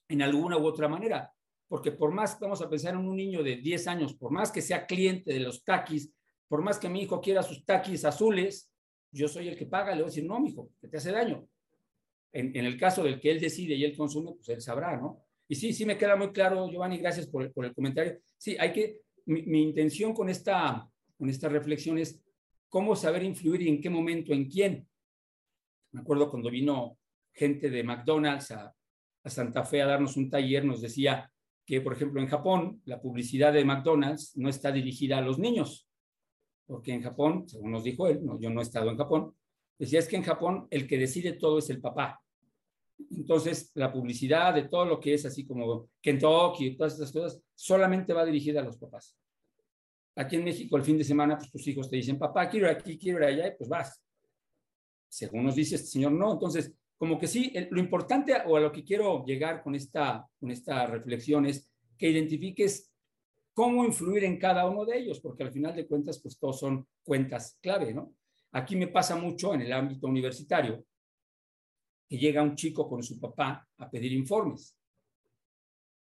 [0.09, 1.33] en alguna u otra manera,
[1.67, 4.61] porque por más, vamos a pensar en un niño de 10 años, por más que
[4.61, 6.13] sea cliente de los taquis,
[6.47, 8.71] por más que mi hijo quiera sus taquis azules,
[9.11, 11.11] yo soy el que paga, le voy a decir, no, mi hijo, que te hace
[11.11, 11.47] daño.
[12.33, 15.24] En, en el caso del que él decide y él consume, pues él sabrá, ¿no?
[15.47, 18.19] Y sí, sí me queda muy claro, Giovanni, gracias por el, por el comentario.
[18.37, 22.21] Sí, hay que, mi, intención con esta, con esta reflexión es
[22.69, 24.87] cómo saber influir y en qué momento, en quién.
[25.91, 26.97] Me acuerdo cuando vino
[27.33, 28.73] gente de McDonald's a,
[29.23, 31.31] a Santa Fe a darnos un taller, nos decía
[31.65, 35.87] que, por ejemplo, en Japón, la publicidad de McDonald's no está dirigida a los niños,
[36.65, 39.35] porque en Japón, según nos dijo él, yo no he estado en Japón,
[39.77, 42.21] decía es que en Japón el que decide todo es el papá.
[43.11, 47.41] Entonces, la publicidad de todo lo que es así como Kentucky y todas estas cosas,
[47.53, 49.17] solamente va dirigida a los papás.
[50.15, 52.77] Aquí en México, el fin de semana, pues tus hijos te dicen, papá, quiero ir
[52.77, 54.01] aquí, quiero ir allá, y pues vas.
[55.09, 56.33] Según nos dice este señor, no.
[56.33, 60.51] Entonces, como que sí, lo importante o a lo que quiero llegar con esta, con
[60.51, 62.91] esta reflexión es que identifiques
[63.53, 66.87] cómo influir en cada uno de ellos, porque al final de cuentas, pues todos son
[67.03, 68.13] cuentas clave, ¿no?
[68.51, 70.85] Aquí me pasa mucho en el ámbito universitario,
[72.17, 74.77] llega un chico con su papá a pedir informes.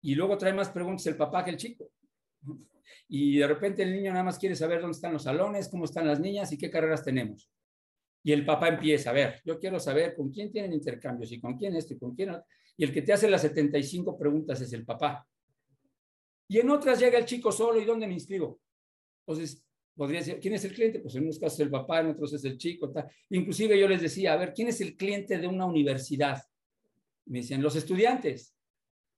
[0.01, 1.91] Y luego trae más preguntas el papá que el chico.
[3.07, 6.07] Y de repente el niño nada más quiere saber dónde están los salones, cómo están
[6.07, 7.49] las niñas y qué carreras tenemos.
[8.23, 11.57] Y el papá empieza, a ver, yo quiero saber con quién tienen intercambios y con
[11.57, 12.45] quién esto y con quién otro.
[12.77, 15.27] Y el que te hace las 75 preguntas es el papá.
[16.47, 18.59] Y en otras llega el chico solo y ¿dónde me inscribo?
[19.25, 19.63] Entonces,
[19.99, 21.01] podría decir, ¿quién es el cliente?
[21.01, 22.89] Pues en unos casos el papá, en otros es el chico.
[22.89, 23.05] Tal.
[23.29, 26.41] Inclusive yo les decía, a ver, ¿quién es el cliente de una universidad?
[27.25, 28.55] Me decían, los estudiantes.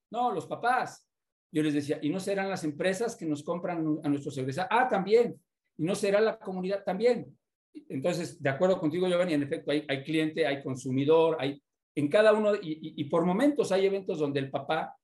[0.10, 1.08] No, los papás.
[1.52, 4.70] Yo les decía, ¿y no serán las empresas que nos compran a nuestros egresados?
[4.72, 5.40] Ah, también.
[5.78, 7.38] ¿Y no será la comunidad también?
[7.88, 11.62] Entonces, de acuerdo contigo, Giovanni, en efecto, hay, hay cliente, hay consumidor, hay
[11.94, 14.96] en cada uno, y por momentos hay eventos donde el papá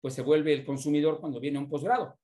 [0.00, 2.16] pues se vuelve el consumidor cuando viene a un posgrado.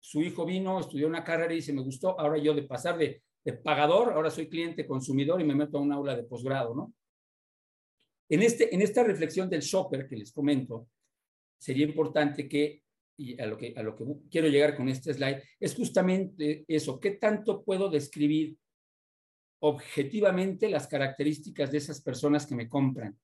[0.00, 3.22] Su hijo vino, estudió una carrera y dice, me gustó, ahora yo de pasar de,
[3.44, 6.94] de pagador, ahora soy cliente consumidor y me meto a un aula de posgrado, ¿no?
[8.28, 10.88] En, este, en esta reflexión del shopper que les comento,
[11.58, 12.82] sería importante que,
[13.16, 17.00] y a lo que, a lo que quiero llegar con este slide, es justamente eso,
[17.00, 18.56] ¿qué tanto puedo describir
[19.62, 23.18] objetivamente las características de esas personas que me compran?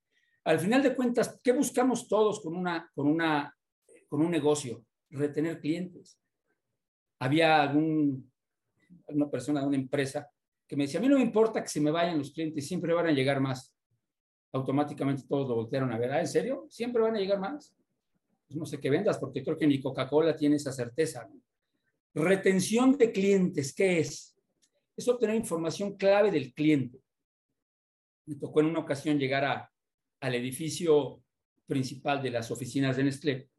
[0.44, 3.56] Al final de cuentas, ¿qué buscamos todos con, una, con, una,
[4.08, 4.84] con un negocio?
[5.10, 6.18] Retener clientes.
[7.18, 8.30] Había algún,
[9.08, 10.28] una persona de una empresa
[10.66, 12.92] que me decía, a mí no me importa que se me vayan los clientes, siempre
[12.92, 13.72] van a llegar más.
[14.52, 16.66] Automáticamente todos lo voltearon a ver, ¿ah, ¿en serio?
[16.68, 17.74] ¿Siempre van a llegar más?
[18.46, 21.28] Pues no sé qué vendas, porque creo que ni Coca-Cola tiene esa certeza.
[22.14, 24.36] Retención de clientes, ¿qué es?
[24.96, 26.98] Es obtener información clave del cliente.
[28.26, 29.68] Me tocó en una ocasión llegar
[30.20, 31.22] al edificio
[31.66, 33.50] principal de las oficinas de Nestlé.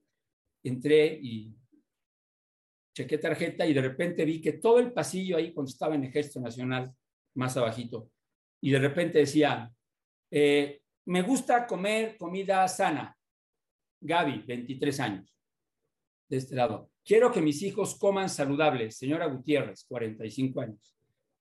[0.63, 1.55] Entré y
[2.97, 6.39] chequé tarjeta y de repente vi que todo el pasillo ahí cuando estaba en Ejército
[6.39, 6.91] Nacional,
[7.35, 8.09] más abajito,
[8.59, 9.71] y de repente decía,
[10.31, 13.15] eh, me gusta comer comida sana.
[13.99, 15.35] Gaby, 23 años,
[16.27, 16.91] de este lado.
[17.03, 18.91] Quiero que mis hijos coman saludable.
[18.91, 20.95] Señora Gutiérrez, 45 años.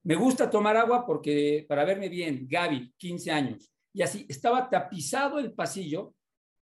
[0.05, 2.47] Me gusta tomar agua porque para verme bien.
[2.49, 3.73] Gaby, 15 años.
[3.93, 6.15] Y así estaba tapizado el pasillo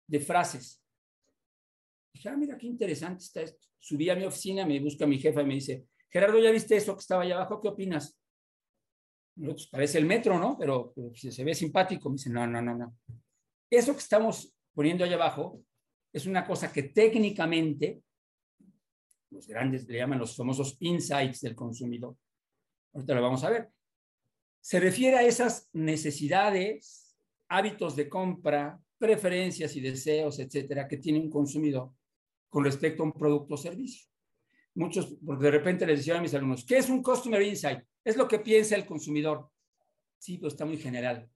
[0.07, 0.82] de frases.
[2.13, 3.67] Dije, ah, mira qué interesante está esto.
[3.79, 6.95] Subí a mi oficina, me busca mi jefa y me dice, Gerardo, ¿ya viste eso
[6.95, 7.61] que estaba allá abajo?
[7.61, 8.19] ¿Qué opinas?
[9.35, 10.57] Pues parece el metro, ¿no?
[10.59, 12.11] Pero, pero se ve simpático.
[12.11, 12.97] Me dice, no, no, no, no.
[13.71, 15.65] Eso que estamos poniendo allá abajo
[16.13, 18.03] es una cosa que técnicamente
[19.31, 22.15] los grandes le llaman los famosos insights del consumidor.
[22.93, 23.71] Ahorita lo vamos a ver.
[24.61, 27.17] Se refiere a esas necesidades,
[27.49, 31.91] hábitos de compra, preferencias y deseos, etcétera, que tiene un consumidor
[32.53, 34.07] con respecto a un producto o servicio.
[34.75, 37.81] Muchos, porque de repente les decía a mis alumnos, ¿qué es un Customer Insight?
[38.05, 39.49] Es lo que piensa el consumidor.
[40.19, 41.27] Sí, pues está muy general.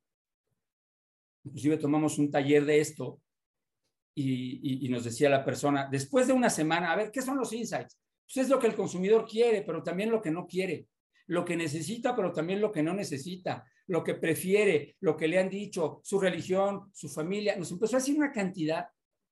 [1.45, 3.23] Inclusive tomamos un taller de esto
[4.15, 7.51] y, y, nos decía la persona, después de una semana, a ver, ¿qué son los
[7.55, 7.99] insights?
[8.27, 10.87] Pues es lo que el consumidor quiere, pero también lo que no quiere,
[11.29, 15.39] lo que necesita, pero también lo que no necesita, lo que prefiere, lo que le
[15.39, 17.57] han dicho, su religión, su familia.
[17.57, 18.87] Nos empezó a decir una cantidad.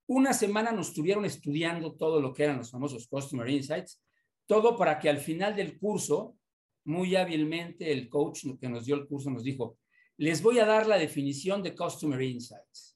[0.06, 4.02] Una semana nos estuvieron estudiando todo lo que eran los famosos Customer Insights,
[4.46, 6.36] todo para que al final del curso,
[6.84, 9.78] muy hábilmente el coach que nos dio el curso nos dijo,
[10.18, 12.94] les voy a dar la definición de Customer Insights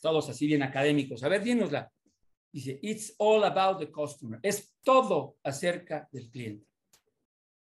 [0.00, 1.22] todos así bien académicos.
[1.22, 1.90] A ver, dínosla.
[2.52, 4.38] Dice, it's all about the customer.
[4.42, 6.66] Es todo acerca del cliente.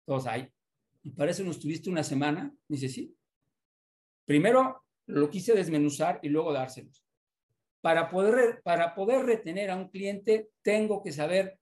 [0.05, 0.49] Todos ahí.
[1.03, 2.55] Y para eso nos tuviste una semana.
[2.69, 3.15] Dice, sí.
[4.25, 7.03] Primero lo quise desmenuzar y luego dárselos.
[7.83, 11.59] Para poder, para poder retener a un cliente, tengo que saber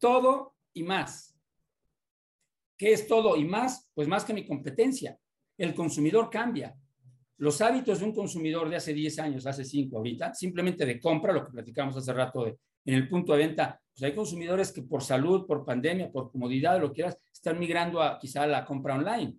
[0.00, 1.38] todo y más.
[2.76, 3.88] ¿Qué es todo y más?
[3.94, 5.16] Pues más que mi competencia.
[5.56, 6.74] El consumidor cambia
[7.40, 11.32] los hábitos de un consumidor de hace 10 años, hace 5 ahorita, simplemente de compra,
[11.32, 14.82] lo que platicamos hace rato de, en el punto de venta, pues hay consumidores que
[14.82, 18.94] por salud, por pandemia, por comodidad, lo quieras, están migrando a quizá a la compra
[18.94, 19.38] online.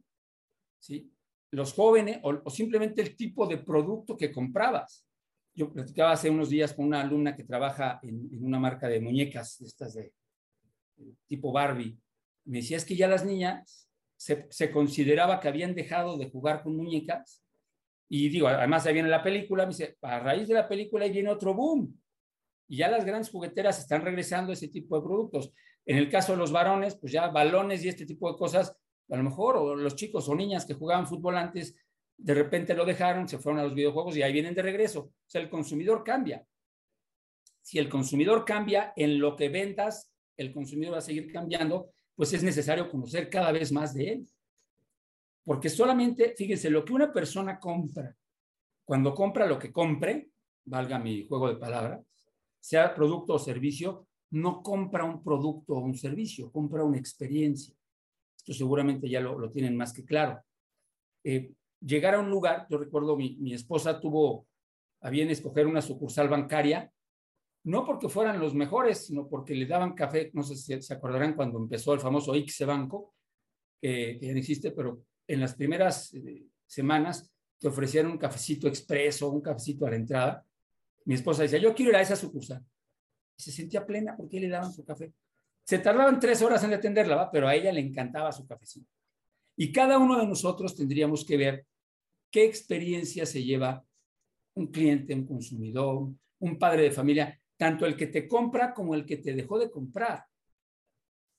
[0.80, 1.12] ¿sí?
[1.52, 5.06] Los jóvenes o, simplemente el tipo de producto que comprabas.
[5.54, 9.60] Yo platicaba hace unos días con una alumna que trabaja en, una marca de muñecas,
[9.62, 10.14] estas de,
[11.28, 11.98] tipo Barbie.
[12.46, 16.76] Me decía, es que ya las niñas se, consideraba que habían dejado de jugar con
[16.76, 17.44] muñecas
[18.08, 21.12] y digo, además ahí viene la película, me dice, a raíz de la película ahí
[21.12, 21.98] viene otro boom.
[22.68, 25.54] Y ya las grandes jugueteras están regresando a ese tipo de productos.
[25.86, 28.76] En el caso de los varones, pues ya balones y este tipo de cosas,
[29.10, 31.76] a lo mejor, o los chicos o niñas que jugaban fútbol antes,
[32.24, 35.00] de repente lo dejaron, se fueron a los videojuegos y ahí vienen de regreso.
[35.02, 36.46] O sea, el consumidor cambia.
[37.62, 42.34] Si el consumidor cambia en lo que ventas, el consumidor va a seguir cambiando, pues
[42.34, 44.28] es necesario conocer cada vez más de él.
[45.44, 48.16] Porque solamente, fíjense, lo que una persona compra,
[48.86, 50.30] cuando compra lo que compre,
[50.66, 52.06] valga mi juego de palabras,
[52.60, 57.76] sea producto o servicio, no compra un producto o un servicio, compra una experiencia.
[58.38, 60.40] Esto seguramente ya lo, tienen más que claro.
[61.24, 61.52] Eh,
[61.82, 64.48] llegar a un lugar, yo recuerdo mi, mi esposa tuvo
[65.02, 66.92] a bien escoger una sucursal bancaria,
[67.64, 71.36] no porque fueran los mejores, sino porque le daban café, no sé si se acordarán
[71.36, 73.14] cuando empezó el famoso ICSE Banco,
[73.80, 78.68] que, que ya no existe, pero en las primeras eh, semanas te ofrecían un cafecito
[78.68, 80.46] expreso, un cafecito a la entrada.
[81.06, 82.66] Mi esposa decía, yo quiero ir a esa sucursal.
[83.38, 85.14] Y se sentía plena porque le daban su café.
[85.64, 87.32] Se tardaban tres horas en atenderla, ¿va?
[87.32, 88.90] pero a ella le encantaba su cafecito.
[89.56, 91.68] Y cada uno de nosotros tendríamos que ver
[92.32, 93.86] qué experiencia se lleva
[94.56, 96.10] un cliente, un consumidor,
[96.40, 99.70] un padre de familia, tanto el que te compra como el que te dejó de
[99.70, 100.26] comprar.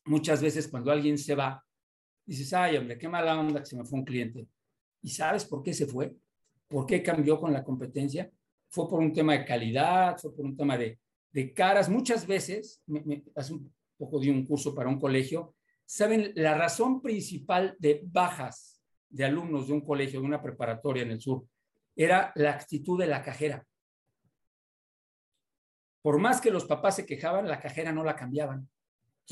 [0.05, 1.65] Muchas veces cuando alguien se va,
[2.25, 4.47] dices, ay, hombre, qué mala onda que se me fue un cliente.
[5.03, 6.15] ¿Y sabes por qué se fue?
[6.69, 8.31] ¿Por qué cambió con la competencia?
[8.69, 10.99] Fue por un tema de calidad, fue por un tema de,
[11.33, 11.89] de caras.
[11.89, 17.03] Muchas veces, me, hace un poco de un curso para un colegio, saben, la razón
[17.03, 18.72] principal de bajas
[19.13, 21.45] de alumnos de un colegio, de una preparatoria en el sur,
[21.95, 23.65] era la actitud de la cajera.
[26.01, 28.69] Por más que los papás se quejaban, la cajera no la cambiaban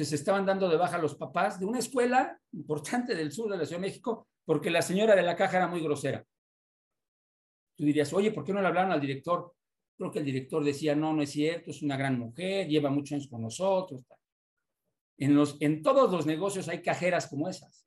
[0.04, 3.66] se estaban dando de baja los papás de una escuela importante del sur de la
[3.66, 6.24] Ciudad de México porque la señora de la caja era muy grosera.
[7.76, 9.54] Tú dirías, oye, ¿por qué no le hablaron al director?
[9.96, 13.12] Creo que el director decía, no, no es cierto, es una gran mujer, lleva muchos
[13.12, 14.02] años con nosotros.
[15.18, 17.86] En, los, en todos los negocios hay cajeras como esas.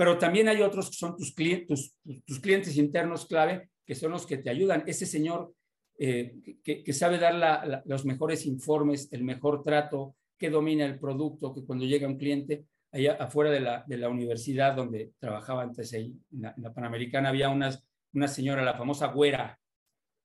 [0.00, 1.94] Pero también hay otros que son tus, clientes,
[2.24, 4.82] tus, clientes internos clave, que son los que te ayudan.
[4.86, 5.52] Ese señor
[5.98, 11.66] eh, que, sabe dar los mejores informes, el mejor trato, que domina el producto, que
[11.66, 16.16] cuando llega un cliente, allá afuera de la, de la universidad donde trabajaba antes ahí,
[16.32, 19.60] en la, Panamericana, había unas, una señora, la famosa güera,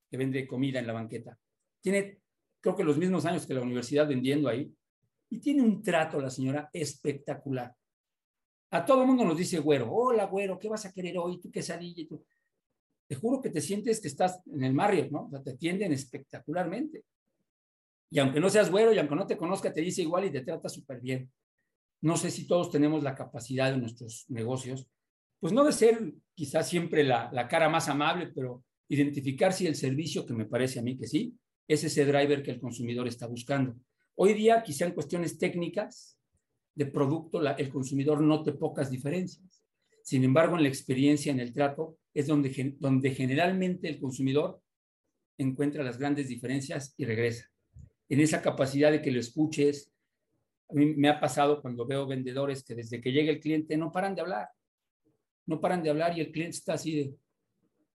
[0.09, 1.37] que vende comida en la banqueta.
[1.81, 2.21] Tiene,
[2.61, 4.73] creo que los mismos años que la universidad vendiendo ahí,
[5.29, 7.75] y tiene un trato la señora espectacular.
[8.71, 11.39] A todo el mundo nos dice güero, hola güero, ¿qué vas a querer hoy?
[11.39, 12.01] ¿Tú quesadilla?
[12.01, 12.09] Y?
[13.07, 15.29] Te juro que te sientes que estás en el Marriott, ¿no?
[15.43, 17.05] Te atienden espectacularmente.
[18.09, 20.41] Y aunque no seas güero y aunque no te conozca, te dice igual y te
[20.41, 21.31] trata súper bien.
[22.01, 24.87] No sé si todos tenemos la capacidad de nuestros negocios,
[25.39, 29.75] pues no de ser quizás siempre la, la cara más amable, pero identificar si el
[29.75, 31.35] servicio, que me parece a mí que sí,
[31.67, 33.75] es ese driver que el consumidor está buscando.
[34.15, 36.17] Hoy día, quizá en cuestiones técnicas
[36.75, 39.63] de producto, la, el consumidor note pocas diferencias.
[40.03, 44.61] Sin embargo, en la experiencia, en el trato, es donde, donde generalmente el consumidor
[45.37, 47.49] encuentra las grandes diferencias y regresa.
[48.09, 49.91] En esa capacidad de que lo escuches.
[50.69, 53.91] A mí me ha pasado cuando veo vendedores que desde que llega el cliente no
[53.91, 54.49] paran de hablar.
[55.45, 57.15] No paran de hablar y el cliente está así de,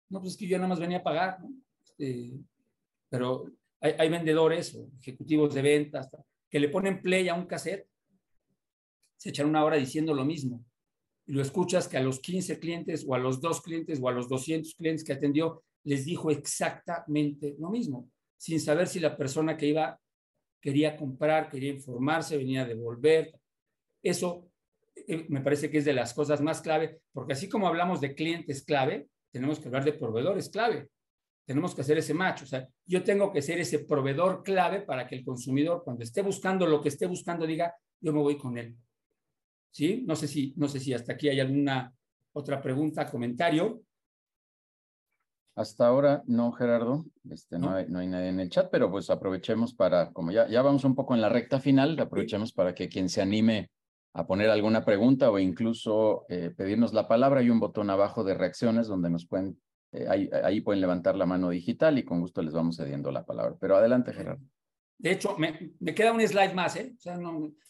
[0.10, 1.40] no, pues es que yo nada más venía a pagar.
[1.42, 1.52] ¿no?
[1.84, 2.34] Este,
[3.10, 6.10] pero hay, hay, vendedores o ejecutivos de ventas
[6.50, 7.88] que le ponen play a un cassette,
[9.18, 10.64] se echan una hora diciendo lo mismo.
[11.28, 14.12] Y lo escuchas que a los 15 clientes o a los dos clientes o a
[14.12, 19.56] los 200 clientes que atendió les dijo exactamente lo mismo, sin saber si la persona
[19.56, 20.00] que iba
[20.60, 23.40] quería comprar, quería informarse, venía a devolver.
[24.02, 24.50] Eso
[24.96, 28.16] eh, me parece que es de las cosas más clave, porque así como hablamos de
[28.16, 30.90] clientes clave, tenemos que hablar de proveedores clave.
[31.46, 32.42] Tenemos que hacer ese match.
[32.42, 36.24] O sea, yo tengo que ser ese proveedor clave para que el consumidor, cuando esté
[36.24, 38.76] buscando lo que esté buscando, diga, yo me voy con él.
[39.76, 40.06] ¿Sí?
[40.08, 41.94] No sé si, no sé si hasta aquí hay alguna
[42.32, 43.82] otra pregunta, comentario.
[45.54, 47.04] Hasta ahora no, Gerardo.
[47.30, 50.48] Este, no, hay, no hay nadie en el chat, pero pues aprovechemos para, como ya,
[50.48, 53.70] ya vamos un poco en la recta final, aprovechemos para que quien se anime
[54.14, 57.42] a poner alguna pregunta o incluso eh, pedirnos la palabra.
[57.42, 59.62] Hay un botón abajo de reacciones donde nos pueden,
[59.92, 63.26] eh, ahí, ahí, pueden levantar la mano digital y con gusto les vamos cediendo la
[63.26, 63.58] palabra.
[63.60, 64.46] Pero adelante, Gerardo.
[64.98, 66.96] De hecho, me, queda un slide más, ¿eh?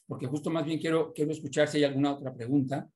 [0.07, 2.89] Porque justo más bien quiero, quiero escuchar si hay alguna otra pregunta.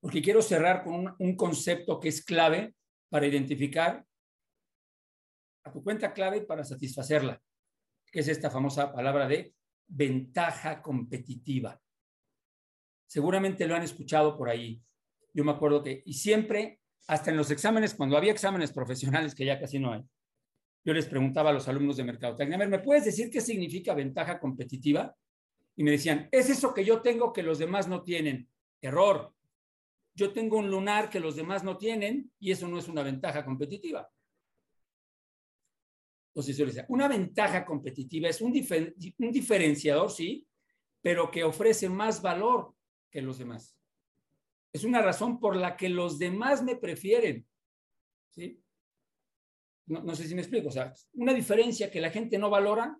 [0.00, 2.74] Porque quiero cerrar con un concepto que es clave
[3.08, 4.04] para identificar
[5.64, 7.40] a tu cuenta clave para satisfacerla,
[8.12, 9.54] que es esta famosa palabra de
[9.88, 11.80] ventaja competitiva.
[13.06, 14.82] Seguramente lo han escuchado por ahí.
[15.32, 19.44] Yo me acuerdo que, y siempre, hasta en los exámenes, cuando había exámenes profesionales, que
[19.44, 20.02] ya casi no hay,
[20.86, 23.92] yo les preguntaba a los alumnos de Mercadotecnia, a ver, ¿me puedes decir qué significa
[23.92, 25.12] ventaja competitiva?
[25.74, 28.48] Y me decían, es eso que yo tengo que los demás no tienen.
[28.80, 29.34] Error.
[30.14, 33.44] Yo tengo un lunar que los demás no tienen y eso no es una ventaja
[33.44, 34.08] competitiva.
[36.28, 40.46] Entonces yo les decía, una ventaja competitiva es un, un diferenciador, sí,
[41.02, 42.76] pero que ofrece más valor
[43.10, 43.76] que los demás.
[44.72, 47.44] Es una razón por la que los demás me prefieren.
[48.30, 48.62] ¿sí?
[49.86, 50.68] No, sé si me explico.
[50.68, 52.98] O sea, una diferencia que la gente no valora.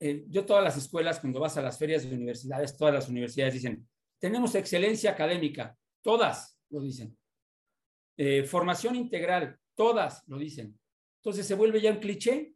[0.00, 3.54] Eh, yo todas las escuelas, cuando vas a las ferias de universidades, todas las universidades
[3.54, 3.86] dicen,
[4.18, 5.76] tenemos excelencia académica.
[6.00, 7.16] Todas lo dicen.
[8.16, 9.58] Eh, formación integral.
[9.74, 10.78] Todas lo dicen.
[11.20, 12.54] Entonces se vuelve ya un cliché.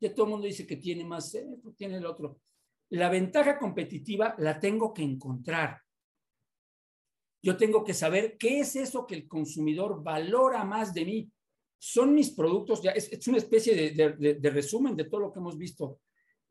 [0.00, 1.36] Ya todo el mundo dice que tiene más
[1.76, 2.40] tiene el otro.
[2.90, 5.80] La ventaja competitiva la tengo que encontrar.
[7.42, 11.32] Yo tengo que saber qué es eso que el consumidor valora más de mí.
[11.84, 15.32] Son mis productos, ya es, es una especie de, de, de, resumen de todo lo
[15.32, 15.98] que hemos visto.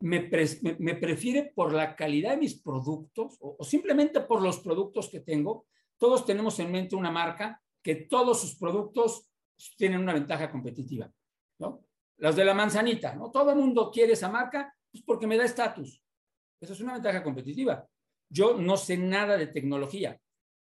[0.00, 4.42] Me, pre, me, me prefiere por la calidad de mis productos o, o, simplemente por
[4.42, 5.64] los productos que tengo.
[5.96, 9.30] Todos tenemos en mente una marca que todos sus productos
[9.78, 11.10] tienen una ventaja competitiva.
[11.60, 11.82] ¿no?
[12.18, 13.30] Los de la manzanita, ¿no?
[13.30, 16.02] Todo el mundo quiere esa marca pues porque me da estatus.
[16.60, 17.88] Eso es una ventaja competitiva.
[18.28, 20.20] Yo no sé nada de tecnología,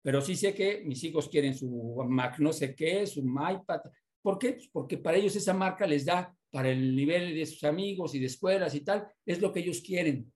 [0.02, 3.82] pero sí sé que mis hijos quieren su Mac, no sé qué, su iPad.
[4.24, 4.54] ¿Por qué?
[4.54, 8.20] Pues porque para ellos esa marca les da para el nivel de sus amigos y
[8.20, 10.32] de escuelas y tal, es lo que ellos quieren.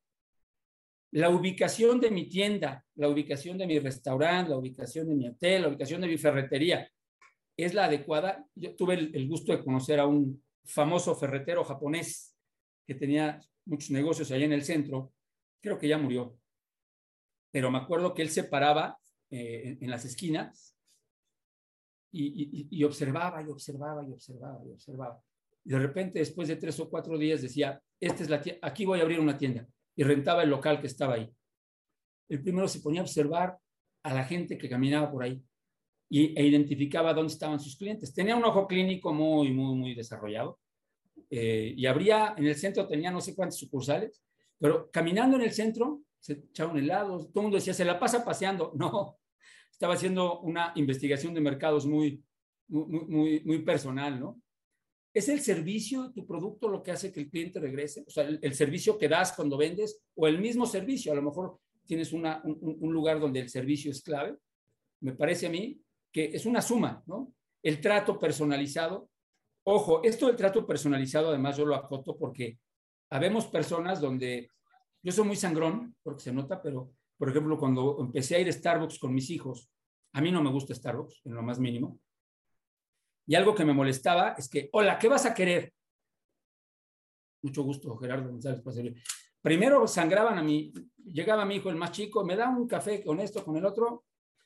[1.12, 5.62] La ubicación de mi tienda, la ubicación de mi restaurante, la ubicación de mi hotel,
[5.62, 6.92] la ubicación de mi ferretería,
[7.56, 8.46] es la adecuada.
[8.56, 12.36] Yo tuve el, gusto de conocer a un famoso ferretero japonés
[12.86, 15.14] que tenía muchos negocios allá en el centro,
[15.62, 16.38] creo que ya murió,
[17.52, 18.98] pero me acuerdo que él se paraba
[19.30, 20.77] eh, en, las esquinas
[22.18, 25.22] y, observaba y observaba y observaba y observaba.
[25.64, 28.86] Y de repente, después de tres o cuatro días, decía, Esta es la tienda, aquí
[28.86, 29.68] voy a abrir una tienda.
[29.96, 31.30] Y rentaba el local que estaba ahí.
[32.30, 33.58] El primero se ponía a observar
[34.04, 35.42] a la gente que caminaba por ahí
[36.10, 38.14] y, e identificaba dónde estaban sus clientes.
[38.14, 40.60] Tenía un ojo clínico muy, muy, muy desarrollado.
[41.30, 44.24] Eh, y habría, en el centro tenía no sé cuántas sucursales,
[44.60, 48.00] pero caminando en el centro, se echaba un helado, todo el mundo decía, se la
[48.00, 48.74] pasa paseando.
[48.78, 49.18] No,
[49.78, 52.24] estaba haciendo una investigación de mercados muy,
[52.68, 54.42] muy, muy, muy personal, ¿no?
[55.14, 58.04] ¿Es el servicio tu producto lo que hace que el cliente regrese?
[58.08, 61.12] O sea, el, el servicio que das cuando vendes o el mismo servicio.
[61.12, 64.36] A lo mejor tienes una, un, un, lugar donde el servicio es clave.
[65.02, 65.80] Me parece a mí
[66.12, 67.32] que es una suma, ¿no?
[67.62, 69.10] El trato personalizado.
[69.64, 72.58] Ojo, esto del trato personalizado, además yo lo acoto porque
[73.12, 74.50] habemos personas donde
[75.04, 78.52] yo soy muy sangrón, porque se nota, pero por ejemplo, cuando empecé a ir a
[78.52, 79.70] Starbucks con mis hijos,
[80.14, 82.00] a mí no me gusta Starbucks, en lo más mínimo.
[83.26, 85.74] Y algo que me molestaba es que, hola, ¿qué vas a querer?
[87.42, 88.62] Mucho gusto, Gerardo González.
[89.42, 90.72] Primero sangraban a mí,
[91.06, 94.06] llegaba mi hijo, el más chico, me da un café con esto, con el otro,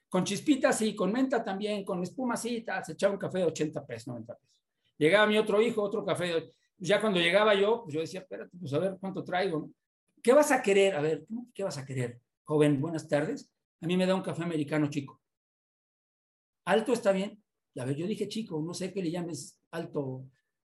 [0.10, 4.08] con chispitas y con menta también, con espumacita, se echaba un café de 80 pesos,
[4.08, 4.62] 90 pesos.
[4.98, 6.52] Llegaba mi otro hijo, otro café.
[6.78, 9.72] Ya cuando llegaba yo, pues yo decía, espérate, pues a ver cuánto traigo.
[10.22, 10.96] ¿Qué vas a querer?
[10.96, 12.20] A ver, ¿qué vas a querer?
[12.52, 13.50] Joven, buenas tardes.
[13.80, 15.22] A mí me da un café americano chico.
[16.66, 17.42] Alto está bien.
[17.78, 20.26] A ver, yo dije chico, no sé qué le llames alto,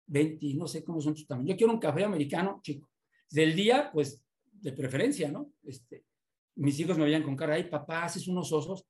[0.06, 1.50] 20, no sé cómo son sus tamaños.
[1.50, 2.88] Yo quiero un café americano chico.
[3.28, 5.54] Del día, pues, de preferencia, ¿no?
[5.64, 6.04] Este,
[6.54, 8.86] mis hijos me veían con cara, ay, papá, haces unos osos.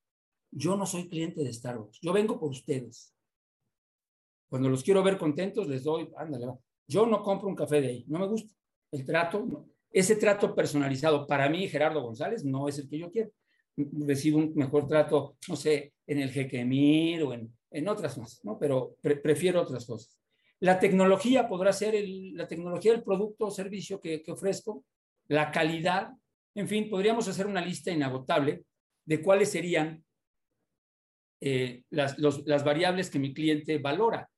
[0.50, 1.98] Yo no soy cliente de Starbucks.
[2.02, 3.16] Yo vengo por ustedes.
[4.50, 6.58] Cuando los quiero ver contentos, les doy, ándale, va.
[6.86, 8.52] Yo no compro un café de ahí, no me gusta.
[8.90, 13.30] El trato, ese trato personalizado para mí, Gerardo González, no es el que yo quiero.
[13.76, 18.58] Recibo un mejor trato, no sé, en el Jequemir o en, en otras más, ¿no?
[18.58, 20.18] Pero prefiero otras cosas.
[20.60, 24.84] La tecnología podrá ser el, la tecnología del producto o servicio que, que ofrezco,
[25.28, 26.10] la calidad,
[26.54, 28.64] en fin, podríamos hacer una lista inagotable
[29.04, 30.04] de cuáles serían
[31.40, 34.28] eh, las, las variables que mi cliente valora.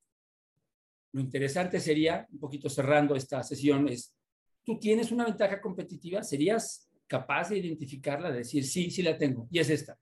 [1.13, 4.15] Lo interesante sería, un poquito cerrando esta sesión, es,
[4.65, 9.47] tú tienes una ventaja competitiva, serías capaz de identificarla, de decir, sí, sí la tengo,
[9.51, 9.99] y es esta.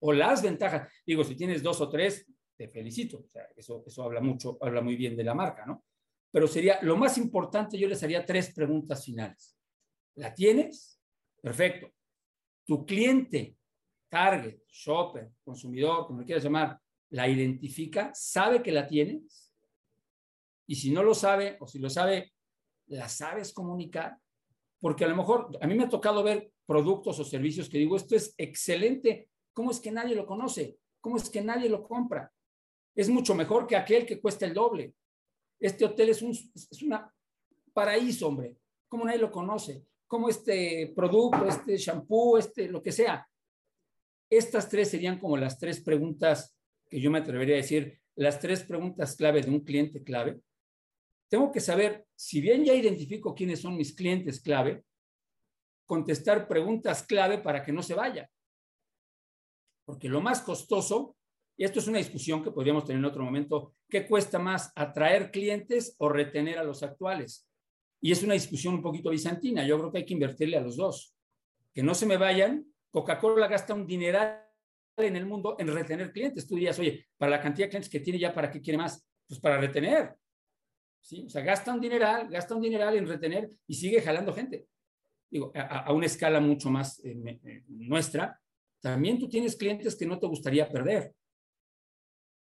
[0.00, 2.26] O las ventajas, digo, si tienes dos o tres,
[2.56, 5.84] te felicito, o sea, eso, eso habla mucho, habla muy bien de la marca, ¿no?
[6.30, 9.56] Pero sería, lo más importante, yo les haría tres preguntas finales.
[10.14, 11.00] ¿La tienes?
[11.42, 11.92] Perfecto.
[12.64, 13.56] Tu cliente,
[14.08, 16.78] target, shopper, consumidor, como le quieras llamar,
[17.10, 19.52] la identifica, sabe que la tienes
[20.66, 22.32] y si no lo sabe, o si lo sabe,
[22.90, 24.18] la sabes comunicar.
[24.80, 27.96] Porque a lo mejor, a mí me ha tocado ver productos o servicios que digo,
[27.96, 29.28] esto es excelente.
[29.52, 30.78] ¿Cómo es que nadie lo conoce?
[31.00, 32.32] ¿Cómo es que nadie lo compra?
[32.94, 34.94] Es mucho mejor que aquel que cuesta el doble.
[35.58, 36.84] Este hotel es un es
[37.72, 38.56] paraíso, hombre.
[38.88, 39.84] ¿Cómo nadie lo conoce?
[40.06, 43.28] ¿Cómo este producto, este shampoo, este, lo que sea?
[44.28, 46.56] Estas tres serían como las tres preguntas
[46.88, 50.40] que yo me atrevería a decir, las tres preguntas clave de un cliente clave
[51.30, 54.84] tengo que saber, si bien ya identifico quiénes son mis clientes clave,
[55.86, 58.28] contestar preguntas clave para que no se vaya.
[59.86, 61.16] Porque lo más costoso,
[61.56, 65.30] y esto es una discusión que podríamos tener en otro momento, ¿qué cuesta más, atraer
[65.30, 67.48] clientes o retener a los actuales?
[68.00, 69.64] Y es una discusión un poquito bizantina.
[69.64, 71.14] Yo creo que hay que invertirle a los dos.
[71.72, 72.66] Que no se me vayan.
[72.90, 74.42] Coca-Cola gasta un dineral
[74.96, 76.46] en el mundo en retener clientes.
[76.46, 79.06] Tú dirías, oye, para la cantidad de clientes que tiene ya, ¿para qué quiere más?
[79.28, 80.16] Pues para retener.
[81.00, 81.24] ¿Sí?
[81.26, 84.66] O sea, gasta un dineral, gasta un dineral en retener y sigue jalando gente.
[85.30, 88.40] Digo, a, una escala mucho más eh, eh, nuestra,
[88.80, 91.12] también tú tienes clientes que no te gustaría perder.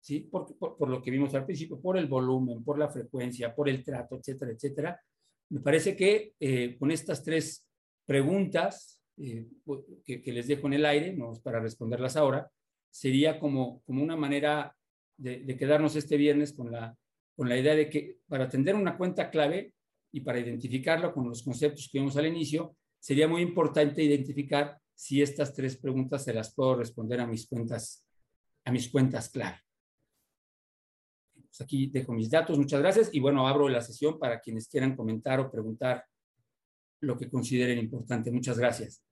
[0.02, 0.22] ¿Sí?
[0.22, 3.84] Por, por, lo que vimos al principio, por el volumen, por la frecuencia, por el
[3.84, 5.02] trato, etcétera, etcétera.
[5.50, 7.66] Me parece que eh, con estas tres
[8.06, 12.52] preguntas que, que, les dejo en el aire, no para responderlas ahora,
[12.90, 14.76] sería como, como una manera
[15.18, 16.98] de, de quedarnos este viernes con la,
[17.36, 19.74] con la idea de que para atender una cuenta clave
[20.12, 25.22] y para identificarlo con los conceptos que vimos al inicio, sería muy importante identificar si
[25.22, 28.06] estas tres preguntas se las puedo responder a mis cuentas,
[28.64, 29.60] a mis cuentas clave.
[31.34, 34.96] Pues aquí dejo mis datos, muchas gracias y bueno, abro la sesión para quienes quieran
[34.96, 36.06] comentar o preguntar
[37.02, 38.32] lo que consideren importante.
[38.32, 39.04] Muchas gracias.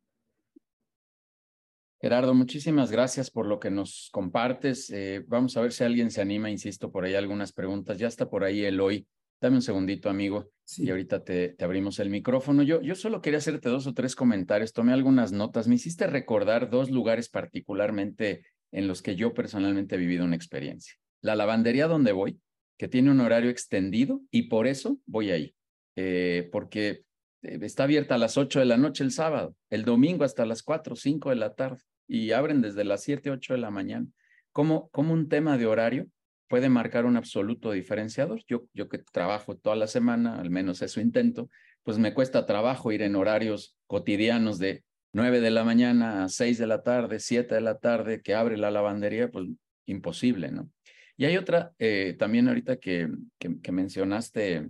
[2.01, 4.89] Gerardo, muchísimas gracias por lo que nos compartes.
[4.89, 7.99] Eh, vamos a ver si alguien se anima, insisto, por ahí algunas preguntas.
[7.99, 9.07] Ya está por ahí Eloy.
[9.39, 10.85] Dame un segundito, amigo, sí.
[10.85, 12.63] y ahorita te, te, abrimos el micrófono.
[12.63, 14.73] Yo, yo solo quería hacerte dos o tres comentarios.
[14.73, 15.67] Tomé algunas notas.
[15.67, 20.95] Me hiciste recordar dos lugares particularmente en los que yo personalmente he vivido una experiencia.
[21.21, 22.39] La lavandería donde voy,
[22.79, 25.55] que tiene un horario extendido y por eso voy ahí.
[25.95, 27.03] Eh, porque
[27.43, 30.63] eh, está abierta a las 8 de la noche el sábado, el domingo hasta las
[30.63, 31.81] 4 o 5 de la tarde
[32.11, 34.05] y abren desde las 7, 8 de la mañana.
[34.51, 36.07] ¿Cómo, cómo un tema de horario
[36.49, 38.43] puede marcar un absoluto diferenciador?
[38.49, 41.49] Yo, yo que trabajo toda la semana, al menos eso intento,
[41.83, 44.83] pues me cuesta trabajo ir en horarios cotidianos de
[45.13, 48.57] 9 de la mañana a 6 de la tarde, 7 de la tarde, que abre
[48.57, 49.47] la lavandería, pues
[49.85, 50.69] imposible, ¿no?
[51.15, 53.07] Y hay otra, eh, también ahorita que,
[53.39, 54.67] que, mencionaste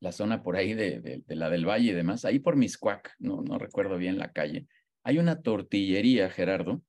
[0.00, 3.14] la zona por ahí de, de, de, la del Valle y demás, ahí por Miscuac,
[3.18, 4.66] no, no recuerdo bien la calle,
[5.02, 6.82] hay una tortillería, Gerardo,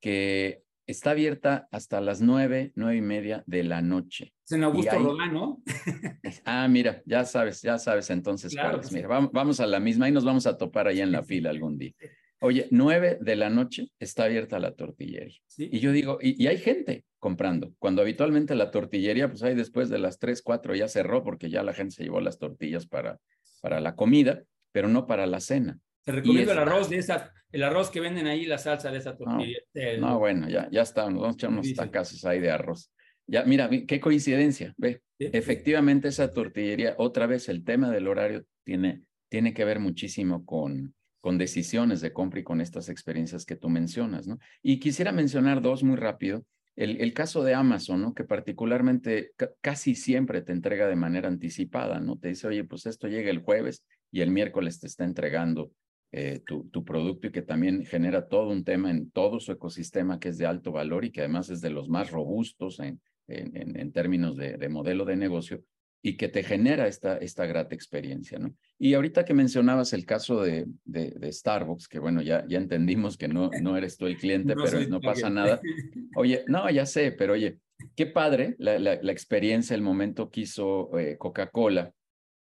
[0.00, 4.32] que está abierta hasta las nueve, nueve y media de la noche.
[4.44, 5.62] Es en Augusto Rodán, ¿no?
[6.44, 8.92] Ah, mira, ya sabes, ya sabes entonces Claro cuál.
[8.92, 11.50] Mira, vamos, vamos a la misma, ahí nos vamos a topar allá en la fila
[11.50, 11.92] algún día.
[12.40, 15.40] Oye, nueve de la noche está abierta la tortillería.
[15.46, 15.68] Sí.
[15.72, 19.88] Y yo digo, y, y hay gente comprando, cuando habitualmente la tortillería, pues ahí después
[19.88, 23.18] de las tres, cuatro ya cerró porque ya la gente se llevó las tortillas para,
[23.62, 25.80] para la comida, pero no para la cena.
[26.06, 29.16] Te recomiendo el arroz de esa, el arroz que venden ahí, la salsa de esa
[29.16, 29.58] tortilla.
[29.74, 32.92] El- No, bueno, ya, ya está, nos vamos a echar unos tacazos ahí de arroz.
[33.26, 35.02] Ya, mira, qué coincidencia, ve.
[35.18, 35.28] Sí.
[35.32, 40.94] Efectivamente, esa tortillería, otra vez el tema del horario tiene, tiene que ver muchísimo con,
[41.20, 44.38] con decisiones de compra y con estas experiencias que tú mencionas, ¿no?
[44.62, 46.44] Y quisiera mencionar dos muy rápido.
[46.76, 48.14] El, el caso de Amazon, ¿no?
[48.14, 52.18] Que particularmente ca- casi siempre te entrega de manera anticipada, ¿no?
[52.18, 55.72] Te dice, oye, pues esto llega el jueves y el miércoles te está entregando
[56.18, 60.18] eh, tu, tu producto y que también genera todo un tema en todo su ecosistema
[60.18, 63.92] que es de alto valor y que además es de los más robustos en, en,
[63.92, 65.62] términos de, de modelo de negocio
[66.00, 68.54] y que te genera esta, esta grata experiencia, ¿no?
[68.78, 73.18] Y ahorita que mencionabas el caso de, de, de Starbucks, que bueno, ya, ya entendimos
[73.18, 75.60] que no, no eres tú el cliente, pero no pasa nada.
[76.16, 77.58] Oye, no, ya sé, pero oye,
[77.94, 81.92] qué padre la, la, la experiencia, el momento que hizo eh, Coca-Cola.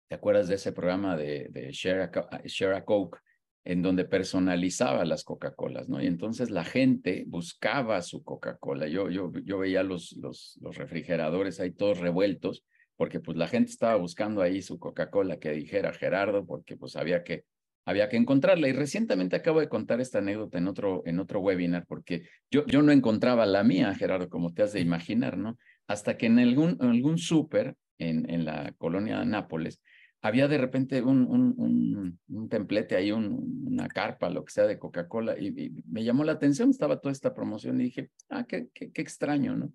[0.08, 3.20] ¿Te acuerdas de ese programa de, de Share, a, Share a Coke?
[3.66, 6.02] En donde personalizaba las Coca-Colas, ¿no?
[6.02, 8.88] Y entonces la gente buscaba su Coca-Cola.
[8.88, 12.64] Yo, yo, yo veía los, los, los refrigeradores ahí todos revueltos,
[12.96, 17.24] porque pues la gente estaba buscando ahí su Coca-Cola que dijera Gerardo, porque pues había
[17.24, 17.44] que,
[17.86, 18.68] había que encontrarla.
[18.68, 22.82] Y recientemente acabo de contar esta anécdota en otro, en otro webinar, porque yo, yo
[22.82, 25.58] no encontraba la mía, Gerardo, como te has de imaginar, ¿no?
[25.88, 29.82] Hasta que en algún, en algún súper en, en la colonia de Nápoles,
[30.22, 34.68] había de repente un, un, un, un templete ahí, un, una carpa, lo que sea
[34.68, 38.46] de Coca-Cola, y, y, me llamó la atención, estaba toda esta promoción y dije, ah,
[38.46, 39.72] qué, qué, qué, extraño, ¿no?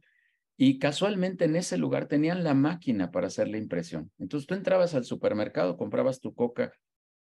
[0.57, 4.13] Y casualmente en ese lugar tenían la máquina para hacer la impresión.
[4.19, 6.73] Entonces tú entrabas al supermercado, comprabas tu coca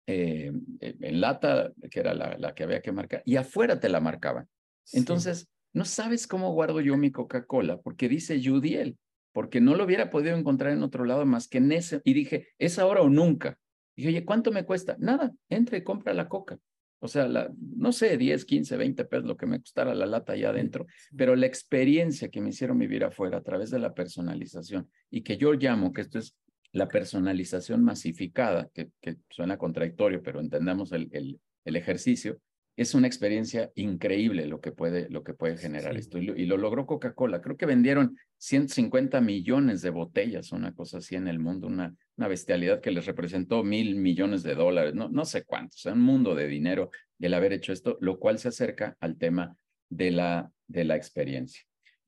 [0.06, 4.00] eh, en lata, que era la, la, que había que marcar, y afuera te la
[4.00, 4.48] marcaban.
[4.92, 5.46] Entonces, sí.
[5.72, 8.98] no sabes cómo guardo yo mi Coca-Cola, porque dice Judiel
[9.32, 12.00] porque no lo hubiera podido encontrar en otro lado más que en ese.
[12.04, 13.58] Y dije, ¿es ahora o nunca?
[13.96, 14.96] Dije, oye, ¿cuánto me cuesta?
[14.98, 16.58] Nada, entre y compra la coca.
[17.00, 20.34] O sea, la, no sé, 10, 15, 20 pesos lo que me costara la lata
[20.34, 24.88] allá adentro, pero la experiencia que me hicieron vivir afuera a través de la personalización
[25.10, 26.36] y que yo llamo que esto es
[26.70, 32.38] la personalización masificada, que, que suena contradictorio, pero entendamos el, el, el ejercicio,
[32.76, 36.00] es una experiencia increíble lo que puede, lo que puede generar sí.
[36.00, 36.18] esto.
[36.18, 37.42] Y lo, y lo logró Coca-Cola.
[37.42, 42.28] Creo que vendieron 150 millones de botellas, una cosa así en el mundo, una, una
[42.28, 46.00] bestialidad que les representó mil millones de dólares, no, no sé cuántos, o sea, un
[46.00, 49.56] mundo de dinero el haber hecho esto, lo cual se acerca al tema
[49.88, 51.62] de la, de la experiencia.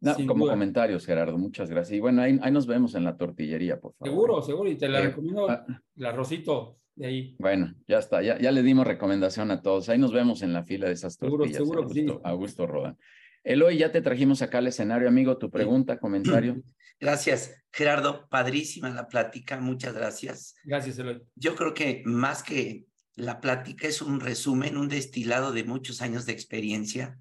[0.05, 0.55] No, como duda.
[0.55, 1.97] comentarios, Gerardo, muchas gracias.
[1.97, 4.13] Y bueno, ahí, ahí, nos vemos en la tortillería, por favor.
[4.13, 5.65] Seguro, seguro, y te la eh, recomiendo ah,
[5.97, 7.37] el arrocito de ahí.
[7.39, 9.89] Bueno, ya está, ya, ya le dimos recomendación a todos.
[9.89, 11.57] Ahí nos vemos en la fila de esas tortillas.
[11.57, 12.21] Seguro, seguro, Augusto, sí.
[12.25, 12.99] Augusto Rodan.
[13.45, 15.37] Eloy, ya te trajimos acá al escenario, amigo.
[15.37, 16.63] Tu pregunta, comentario.
[17.01, 18.27] Gracias, Gerardo.
[18.31, 19.61] Padrísima la plática.
[19.61, 20.55] Muchas gracias.
[20.65, 21.23] Gracias, Eloy.
[21.35, 22.87] Yo creo que más que
[23.17, 27.19] la plática es un resumen, un destilado de muchos años de experiencia.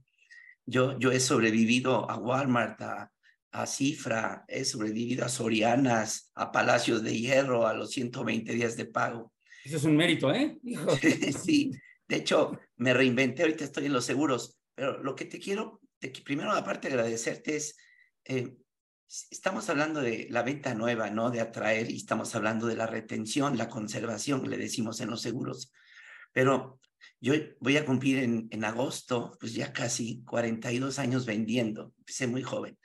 [0.66, 3.12] Yo, yo he sobrevivido a Walmart, a,
[3.52, 8.86] a Cifra, he sobrevivido a Sorianas, a Palacios de Hierro, a los 120 días de
[8.86, 9.34] pago.
[9.64, 10.60] Eso es un mérito, ¿eh?
[11.44, 11.72] sí,
[12.08, 16.10] de hecho, me reinventé, ahorita estoy en los seguros, pero lo que te quiero, te,
[16.10, 17.78] primero aparte de agradecerte es,
[18.26, 18.56] eh,
[19.32, 21.30] estamos hablando de la venta nueva, ¿no?
[21.30, 25.72] De atraer y estamos hablando de la retención, la conservación, le decimos en los seguros,
[26.32, 26.80] pero
[27.24, 32.44] yo voy a cumplir en, en agosto, pues ya casi 42 años vendiendo, empecé muy
[32.44, 32.78] joven.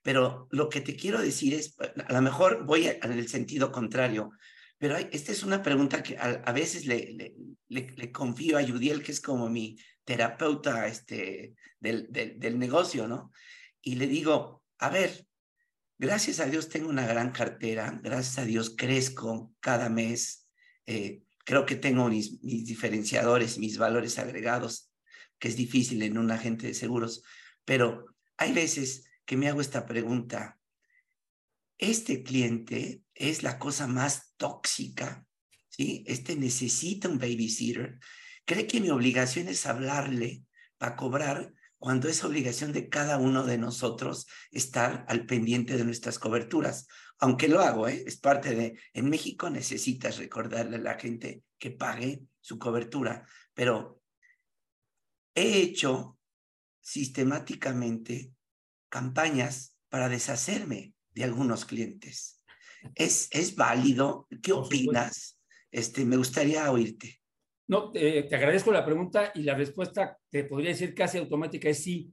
[0.00, 4.30] Pero lo que te quiero decir es, a lo mejor voy en el sentido contrario,
[4.78, 7.34] pero hay, esta es una pregunta que a, a veces le, le,
[7.68, 13.06] le, le, confío a Yudiel, que es como mi terapeuta este, del, del, del negocio,
[13.06, 13.32] ¿no?
[13.82, 15.26] Y le digo, a ver,
[15.98, 20.48] gracias a Dios tengo una gran cartera, gracias a Dios crezco cada mes,
[20.86, 24.90] eh, creo que tengo mis, diferenciadores, mis valores agregados,
[25.38, 27.22] que es difícil en un agente de seguros,
[27.64, 30.58] pero hay veces que me hago esta pregunta,
[31.78, 35.26] ¿este cliente es la cosa más tóxica?
[35.68, 36.04] ¿Sí?
[36.06, 37.98] Este necesita un babysitter.
[38.44, 40.44] ¿Cree que mi obligación es hablarle
[40.78, 46.18] para cobrar cuando es obligación de cada uno de nosotros estar al pendiente de nuestras
[46.18, 46.86] coberturas?
[47.20, 48.04] Aunque lo hago, ¿eh?
[48.06, 54.02] es parte de, en México necesitas recordarle a la gente que pague su cobertura, pero
[55.34, 56.18] he hecho
[56.80, 58.32] sistemáticamente
[58.88, 62.42] campañas para deshacerme de algunos clientes.
[62.94, 64.28] ¿Es, es válido?
[64.42, 65.40] ¿Qué opinas?
[65.70, 67.20] Este, me gustaría oírte.
[67.66, 71.82] No, eh, te agradezco la pregunta y la respuesta te podría decir casi automática es
[71.82, 72.12] sí.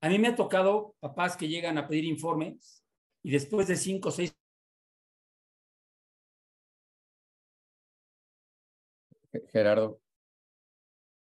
[0.00, 2.84] A mí me ha tocado papás que llegan a pedir informes
[3.28, 4.34] y después de cinco o seis
[9.30, 10.00] Ge- Gerardo.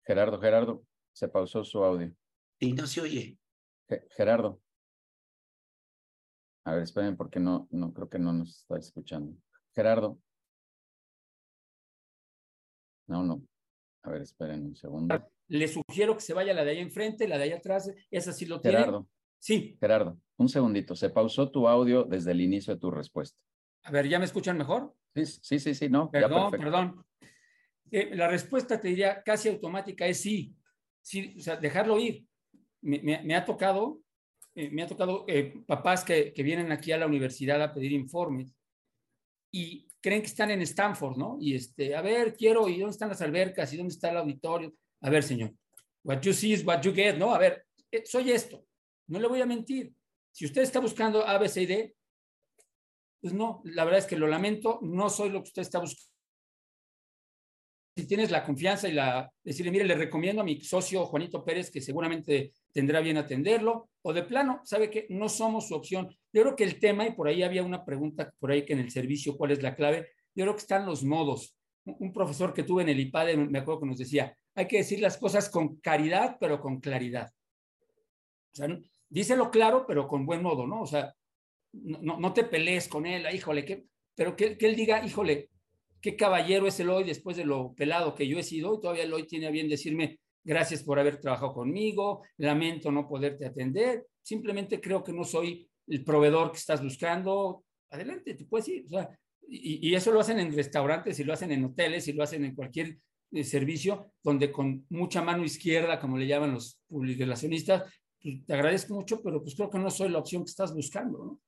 [0.07, 2.17] Gerardo, Gerardo, se pausó su audio.
[2.59, 3.39] Y no se oye.
[3.91, 4.63] Ge- Gerardo.
[6.65, 9.37] A ver, esperen porque no, no creo que no nos está escuchando.
[9.75, 10.19] Gerardo.
[13.07, 13.47] No, no.
[14.05, 15.15] A ver, esperen un segundo.
[15.49, 18.47] le sugiero que se vaya la de ahí enfrente, la de ahí atrás, esa sí
[18.47, 18.79] lo tiene.
[18.79, 19.09] Gerardo,
[19.43, 20.95] Sí, Gerardo, un segundito.
[20.95, 23.37] Se pausó tu audio desde el inicio de tu respuesta.
[23.83, 24.95] a ver, ¿ya me escuchan mejor?
[25.17, 26.05] Sí, sí, sí, sí, no.
[26.13, 26.65] ya Perdón, perfecto.
[26.65, 27.05] perdón.
[27.91, 30.55] Eh, la respuesta te diría casi automática es sí.
[31.01, 32.25] Sí, o sea, dejarlo ir.
[32.83, 34.01] Me, me- me ha tocado,
[34.55, 37.91] eh, me ha tocado eh, papás que, que vienen aquí a la universidad a pedir
[37.91, 38.55] informes
[39.51, 41.37] y creen que están en Stanford, ¿no?
[41.41, 43.73] Y este, a ver, quiero, ¿y dónde están las albercas?
[43.73, 44.73] ¿Y dónde está el auditorio?
[45.01, 45.53] A ver, señor,
[46.05, 47.35] what you see is what you get, ¿no?
[47.35, 48.65] A ver, eh, soy esto,
[49.07, 49.93] no le voy a mentir.
[50.31, 51.95] Si usted está buscando A, B, C y D,
[53.21, 56.11] pues no, la verdad es que lo lamento, no soy lo que usted está buscando.
[57.95, 61.71] Si tienes la confianza y la, decirle, mire, le recomiendo a mi socio Juanito Pérez,
[61.71, 66.09] que seguramente tendrá bien atenderlo, o de plano, sabe que no somos su opción.
[66.33, 68.79] Yo creo que el tema, y por ahí había una pregunta por ahí que en
[68.79, 70.09] el servicio, ¿cuál es la clave?
[70.35, 71.55] Yo creo que están los modos.
[71.85, 75.01] Un profesor que tuve en el IPADE, me acuerdo que nos decía, hay que decir
[75.01, 77.31] las cosas con caridad, pero con claridad.
[78.53, 78.69] O sea,
[79.13, 80.83] díselo claro, pero con buen modo, ¿no?
[80.83, 81.15] O sea,
[81.73, 85.51] no, no, te pelees con él, híjole, pero que, que él diga, híjole,
[86.01, 89.05] qué caballero es el hoy después de lo pelado que yo he sido, y todavía
[89.05, 94.07] el hoy tiene a bien decirme, gracias por haber trabajado conmigo, lamento no poderte atender,
[94.23, 98.89] simplemente creo que no soy el proveedor que estás buscando, adelante, te puedes ir, o
[98.89, 99.11] sea,
[99.47, 102.45] y, y eso lo hacen en restaurantes, y lo hacen en hoteles, y lo hacen
[102.47, 102.99] en cualquier
[103.35, 108.95] eh, servicio, donde con mucha mano izquierda, como le llaman los publicacionistas, pues, te agradezco
[108.95, 111.41] mucho, pero pues creo que no soy la opción que estás buscando, ¿no?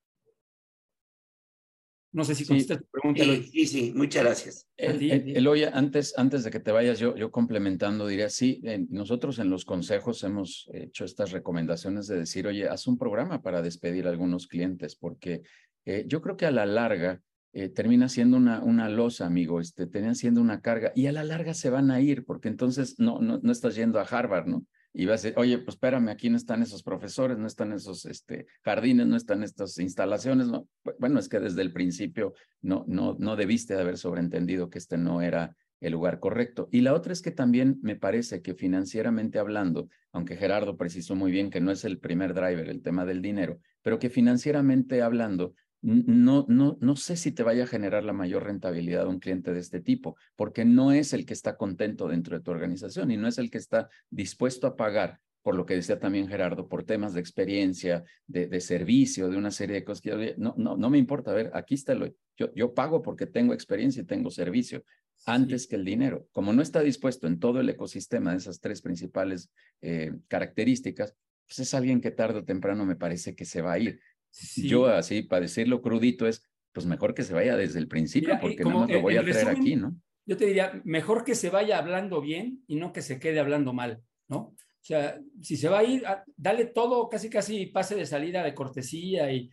[2.13, 2.49] No sé si Sí.
[2.49, 3.43] contesté tu pregunta, Sí, Eloy.
[3.45, 4.69] sí, sí, muchas gracias.
[4.77, 8.87] El- ti, el- antes, antes de que te vayas, yo, yo complementando, diría, sí, en-
[8.91, 13.63] nosotros en los consejos hemos hecho estas recomendaciones de decir, oye, haz un programa para
[13.63, 15.43] despedir a algunos clientes, porque
[15.87, 17.21] eh, yo creo que a la larga
[17.53, 21.23] eh, termina siendo una, una losa, amigo, este, termina siendo una carga, y a la
[21.23, 24.67] larga se van a ir, porque entonces no, no, no estás yendo a Harvard, ¿no?
[24.97, 28.07] Y vas a decir, oye, pues espérame, aquí no están esos profesores, no están esos
[28.07, 30.69] este, jardines, no están estas instalaciones, ¿no?
[31.01, 32.33] Bueno, es que desde el principio
[32.63, 36.69] no, no, no debiste de haber sobreentendido que este no era el lugar correcto.
[36.71, 41.31] Y la otra es que también me parece que financieramente hablando, aunque Gerardo precisó muy
[41.31, 45.55] bien que no es el primer driver el tema del dinero, pero que financieramente hablando,
[45.85, 49.53] no, no, no sé si te vaya a generar la mayor rentabilidad a un cliente
[49.53, 53.17] de este tipo, porque no es el que está contento dentro de tu organización y
[53.17, 56.85] no es el que está dispuesto a pagar por lo que decía también Gerardo, por
[56.85, 60.79] temas de experiencia, de, de servicio, de una serie de cosas que yo, no, no,
[60.79, 64.07] no me importa, a ver, aquí está lo, yo, yo pago porque tengo experiencia y
[64.07, 64.83] tengo servicio
[65.27, 66.29] antes que el dinero.
[66.33, 69.51] Como no está dispuesto en todo el ecosistema de esas tres principales
[69.83, 71.15] eh, características,
[71.47, 74.01] pues es alguien que tarde o temprano me parece que se va a ir.
[74.37, 74.67] Sí.
[74.69, 76.43] Yo así, para decirlo crudito, es
[76.73, 79.21] pues mejor que se vaya desde el principio Mira, porque como más lo voy a
[79.23, 79.97] traer resumen, aquí, ¿no?
[80.27, 83.73] Yo te diría, mejor que se vaya hablando bien y no que se quede hablando
[83.73, 84.39] mal, ¿no?
[84.39, 88.43] O sea, si se va a ir, a- dale todo, casi casi pase de salida
[88.43, 89.49] de cortesía, y,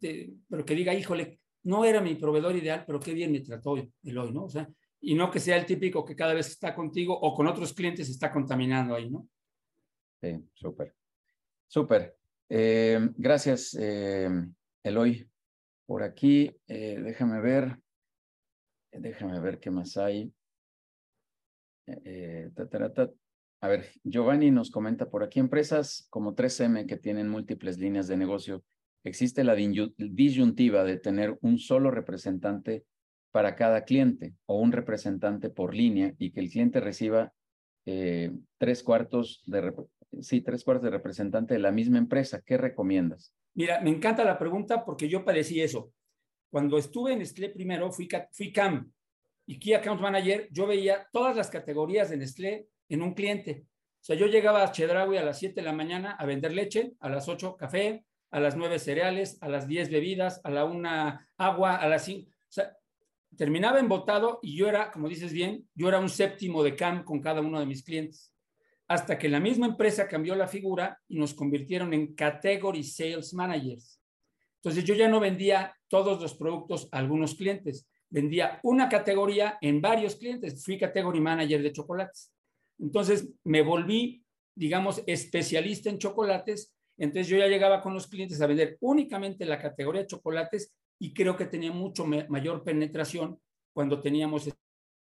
[0.00, 3.76] te- pero que diga, híjole, no era mi proveedor ideal, pero qué bien me trató
[3.76, 4.44] el hoy, ¿no?
[4.46, 4.68] O sea,
[5.00, 8.08] y no que sea el típico que cada vez está contigo o con otros clientes
[8.08, 9.28] está contaminando ahí, ¿no?
[10.20, 10.96] Sí, súper.
[11.68, 12.16] Súper.
[12.48, 14.28] Eh, gracias, eh,
[14.82, 15.28] Eloy.
[15.86, 17.78] Por aquí, eh, déjame ver.
[18.92, 20.32] Déjame ver qué más hay.
[23.60, 28.16] A ver, Giovanni nos comenta por aquí, empresas como 3M que tienen múltiples líneas de
[28.16, 28.64] negocio,
[29.04, 32.84] existe la disyuntiva de tener un solo representante
[33.30, 37.32] para cada cliente o un representante por línea y que el cliente reciba
[37.84, 39.72] tres cuartos de,
[40.20, 42.42] sí, tres cuartos de representante de la misma empresa.
[42.44, 43.32] ¿Qué recomiendas?
[43.54, 45.92] Mira, me encanta la pregunta porque yo padecí eso.
[46.50, 48.90] Cuando estuve en Nestlé primero, fui, ca- fui CAM
[49.46, 53.64] y Key Account Manager, yo veía todas las categorías de Nestlé en un cliente.
[54.00, 56.92] O sea, yo llegaba a Chedraui a las 7 de la mañana a vender leche,
[57.00, 61.20] a las 8 café, a las 9 cereales, a las 10 bebidas, a la 1
[61.36, 62.30] agua, a las 5.
[62.30, 62.76] O sea,
[63.36, 67.20] terminaba embotado y yo era, como dices bien, yo era un séptimo de CAM con
[67.20, 68.32] cada uno de mis clientes.
[68.88, 74.00] Hasta que la misma empresa cambió la figura y nos convirtieron en Category Sales Managers.
[74.56, 79.80] Entonces yo ya no vendía todos los productos a algunos clientes, vendía una categoría en
[79.80, 80.64] varios clientes.
[80.64, 82.32] Fui Category Manager de chocolates.
[82.78, 86.74] Entonces me volví, digamos, especialista en chocolates.
[86.96, 91.12] Entonces yo ya llegaba con los clientes a vender únicamente la categoría de chocolates y
[91.12, 93.38] creo que tenía mucho mayor penetración
[93.72, 94.48] cuando teníamos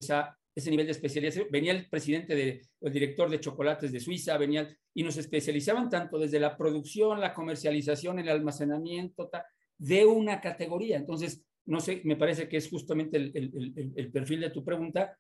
[0.01, 1.47] esa, ese nivel de especialización.
[1.51, 6.19] Venía el presidente, de, el director de chocolates de Suiza, venía y nos especializaban tanto
[6.19, 9.30] desde la producción, la comercialización, el almacenamiento
[9.77, 10.97] de una categoría.
[10.97, 15.17] Entonces, no sé, me parece que es justamente el, el, el perfil de tu pregunta.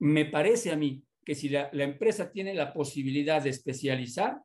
[0.00, 4.40] Me parece a mí que si la, la empresa tiene la posibilidad de especializar,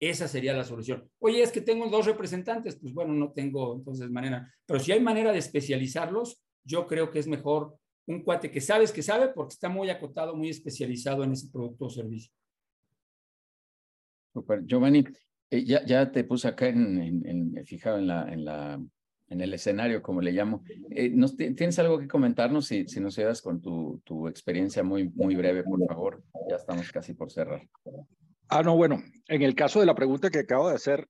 [0.00, 1.08] esa sería la solución.
[1.20, 5.00] Oye, es que tengo dos representantes, pues bueno, no tengo entonces manera, pero si hay
[5.00, 9.54] manera de especializarlos, yo creo que es mejor un cuate que sabes que sabe porque
[9.54, 12.32] está muy acotado, muy especializado en ese producto o servicio.
[14.32, 14.64] Super.
[14.64, 15.04] Giovanni,
[15.50, 18.80] eh, ya, ya te puse acá en, en, fijado en la, en la
[19.28, 20.62] en el escenario, como le llamo.
[20.90, 25.08] Eh, ¿nos, ¿Tienes algo que comentarnos si, si nos ayudas con tu, tu experiencia muy,
[25.10, 26.22] muy breve, por favor?
[26.48, 27.66] Ya estamos casi por cerrar.
[28.48, 31.08] Ah, no, bueno, en el caso de la pregunta que acabo de hacer,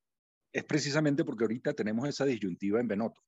[0.53, 3.21] es precisamente porque ahorita tenemos esa disyuntiva en Benoto.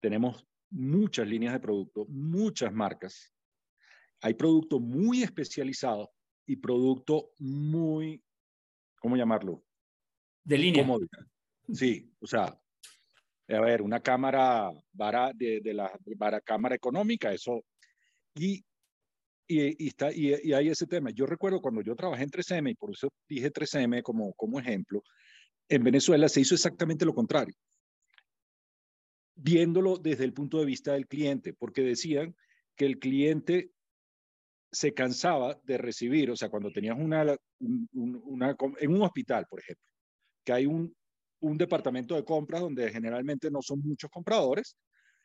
[0.00, 3.32] Tenemos muchas líneas de producto, muchas marcas.
[4.20, 6.10] Hay producto muy especializado
[6.46, 8.22] y producto muy,
[9.00, 9.62] ¿cómo llamarlo?
[10.44, 10.86] De línea.
[11.72, 12.58] Sí, o sea,
[13.48, 17.64] a ver, una cámara vara de, de la vara cámara económica, eso.
[18.34, 18.64] Y,
[19.48, 21.10] y, está, y, y, hay ese tema.
[21.10, 25.02] Yo recuerdo cuando yo trabajé en 3M, y por eso dije 3M como, como ejemplo,
[25.68, 27.54] en Venezuela se hizo exactamente lo contrario,
[29.36, 32.34] viéndolo desde el punto de vista del cliente, porque decían
[32.74, 33.70] que el cliente
[34.72, 39.84] se cansaba de recibir, o sea, cuando tenías una, una en un hospital, por ejemplo,
[40.44, 40.94] que hay un,
[41.40, 44.76] un departamento de compras donde generalmente no son muchos compradores.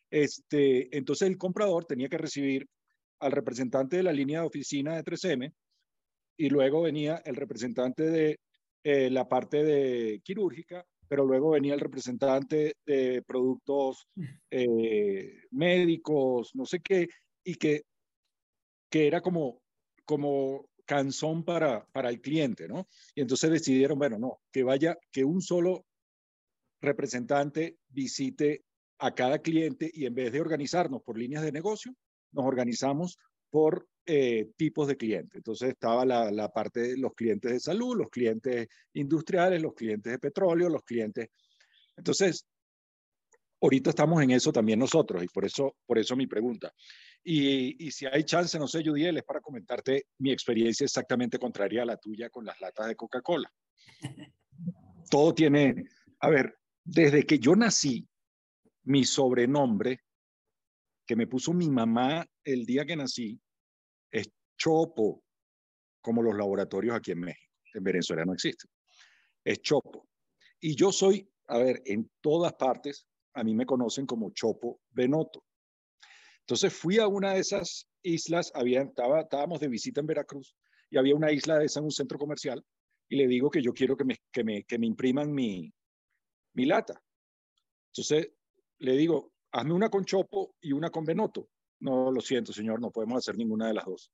[0.10, 2.68] Este, entonces el comprador tenía que recibir
[3.20, 5.54] al representante de la línea de oficina de 3M
[6.38, 8.40] y luego venía el representante de
[8.84, 14.08] eh, la parte de quirúrgica, pero luego venía el representante de productos
[14.50, 17.10] eh, médicos, no sé qué,
[17.44, 17.84] y que,
[18.90, 19.62] que era como,
[20.06, 22.88] como canzón para, para el cliente, ¿no?
[23.14, 25.84] Y entonces decidieron, bueno, no, que vaya, que un solo
[26.80, 28.64] representante visite
[29.00, 31.94] a cada cliente y en vez de organizarnos por líneas de negocio,
[32.32, 33.18] nos organizamos
[33.52, 35.36] por eh, tipos de clientes.
[35.36, 40.12] Entonces estaba la, la, parte de los clientes de salud, los clientes industriales, los clientes
[40.12, 41.30] de petróleo, los clientes.
[41.96, 42.48] Entonces,
[43.62, 46.74] ahorita estamos en eso también nosotros y por eso, por eso mi pregunta.
[47.24, 51.84] Y, y si hay chance, no sé, Judiel, es para comentarte mi experiencia exactamente contraria
[51.84, 53.54] a la tuya con las latas de Coca-Cola.
[55.12, 55.86] Todo tiene,
[56.20, 58.08] a ver, desde que yo nací,
[58.84, 60.00] mi sobrenombre
[61.12, 63.38] que me puso mi mamá el día que nací
[64.10, 65.22] es Chopo,
[66.00, 67.54] como los laboratorios aquí en México.
[67.74, 68.72] En Venezuela no existen.
[69.44, 70.08] Es Chopo.
[70.62, 75.44] Y yo soy, a ver, en todas partes, a mí me conocen como Chopo Benoto.
[76.44, 80.56] Entonces fui a una de esas islas, había, estaba, estábamos de visita en Veracruz
[80.90, 82.64] y había una isla de esa en un centro comercial
[83.10, 85.74] y le digo que yo quiero que me, que me, que me impriman mi,
[86.54, 87.04] mi lata.
[87.90, 88.30] Entonces
[88.78, 91.50] le digo, hazme una con Chopo y una con Benoto.
[91.80, 94.12] No, lo siento, señor, no podemos hacer ninguna de las dos.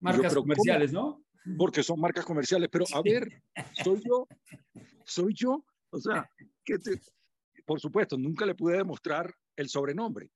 [0.00, 1.22] Marcas comerciales, ¿no?
[1.58, 3.42] Porque son marcas comerciales, pero a ver,
[3.82, 4.26] soy yo,
[5.04, 5.64] soy yo.
[5.90, 6.30] O sea,
[6.64, 6.76] que
[7.66, 10.32] por supuesto, nunca le pude demostrar el sobrenombre,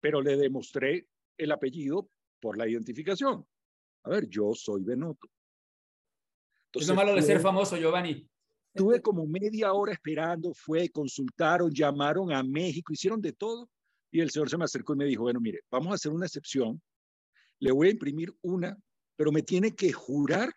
[0.00, 1.06] pero le demostré
[1.36, 3.46] el apellido por la identificación.
[4.04, 5.28] A ver, yo soy Benoto.
[6.66, 8.28] Entonces, es lo malo de ser famoso, Giovanni.
[8.74, 13.70] Tuve como media hora esperando, fue, consultaron, llamaron a México, hicieron de todo.
[14.10, 16.26] Y el señor se me acercó y me dijo, bueno, mire, vamos a hacer una
[16.26, 16.80] excepción.
[17.60, 18.76] Le voy a imprimir una,
[19.16, 20.52] pero me tiene que jurar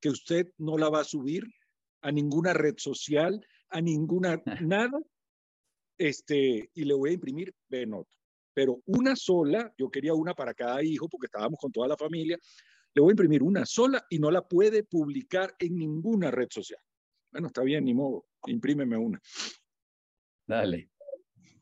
[0.00, 1.44] que usted no la va a subir
[2.02, 5.00] a ninguna red social, a ninguna, nada.
[5.98, 8.16] Este, y le voy a imprimir Benoto.
[8.54, 12.38] Pero una sola, yo quería una para cada hijo porque estábamos con toda la familia.
[12.94, 16.80] Le voy a imprimir una sola y no la puede publicar en ninguna red social.
[17.32, 19.20] Bueno, está bien, ni modo, imprímeme una.
[20.46, 20.90] Dale.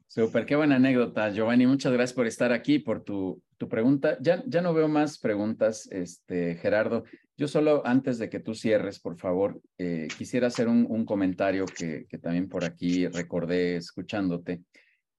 [0.07, 1.67] Súper, qué buena anécdota, Giovanni.
[1.67, 4.17] Muchas gracias por estar aquí, por tu, tu pregunta.
[4.23, 7.05] Ya, ya no veo más preguntas, este, Gerardo.
[7.37, 11.67] Yo solo, antes de que tú cierres, por favor, eh, quisiera hacer un, un comentario
[11.67, 14.63] que, que, también por aquí recordé escuchándote,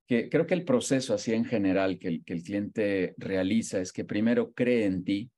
[0.08, 3.94] que creo que el proceso así en general que el, que el cliente realiza es
[3.94, 5.32] que primero cree en ti,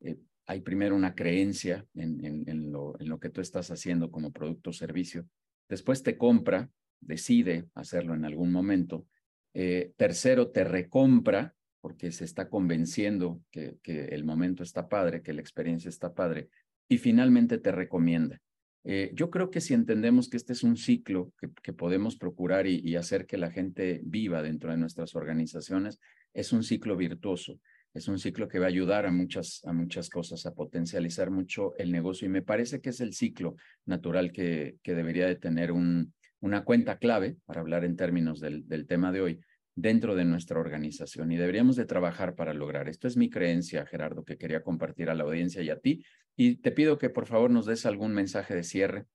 [0.00, 0.18] eh,
[0.52, 4.72] hay primero una creencia en, lo, en lo que tú estás haciendo como producto o
[4.74, 5.26] servicio.
[5.66, 6.68] Después te compra,
[7.00, 9.06] decide hacerlo en algún momento.
[9.54, 15.40] Eh, tercero, te recompra porque se está convenciendo que, el momento está padre, que la
[15.40, 16.50] experiencia está padre.
[16.86, 18.38] Y finalmente te recomienda.
[18.84, 22.94] Eh, yo creo que si entendemos que este es un ciclo que, podemos procurar y,
[22.96, 25.98] hacer que la gente viva dentro de nuestras organizaciones,
[26.34, 27.58] es un ciclo virtuoso
[27.94, 31.76] es un ciclo que va a ayudar a muchas, a muchas cosas, a potencializar mucho
[31.76, 35.72] el negocio y me parece que es el ciclo natural que, que debería de tener
[35.72, 39.40] un, una cuenta clave, para hablar en términos del, del tema de hoy,
[39.74, 42.88] dentro de nuestra organización y deberíamos de trabajar para lograr.
[42.88, 46.04] Esto es mi creencia, Gerardo, que quería compartir a la audiencia y a ti.
[46.36, 49.06] Y te pido que por favor nos des algún mensaje de cierre.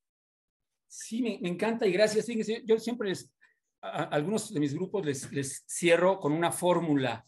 [0.88, 2.28] Sí, me, encanta y gracias.
[2.66, 3.32] Yo siempre les,
[3.82, 7.26] a, a algunos de mis grupos les, les cierro con una fórmula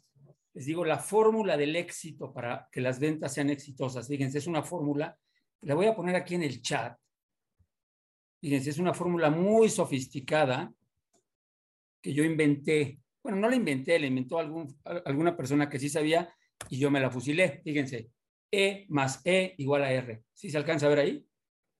[0.53, 4.07] les digo, la fórmula del éxito para que las ventas sean exitosas.
[4.07, 5.17] Fíjense, es una fórmula,
[5.61, 6.97] la voy a poner aquí en el chat.
[8.41, 10.73] Fíjense, es una fórmula muy sofisticada
[12.01, 12.99] que yo inventé.
[13.21, 16.33] Bueno, no la inventé, la inventó algún, alguna persona que sí sabía
[16.69, 17.61] y yo me la fusilé.
[17.63, 18.11] Fíjense,
[18.51, 20.23] E más E igual a R.
[20.33, 21.25] ¿Sí se alcanza a ver ahí?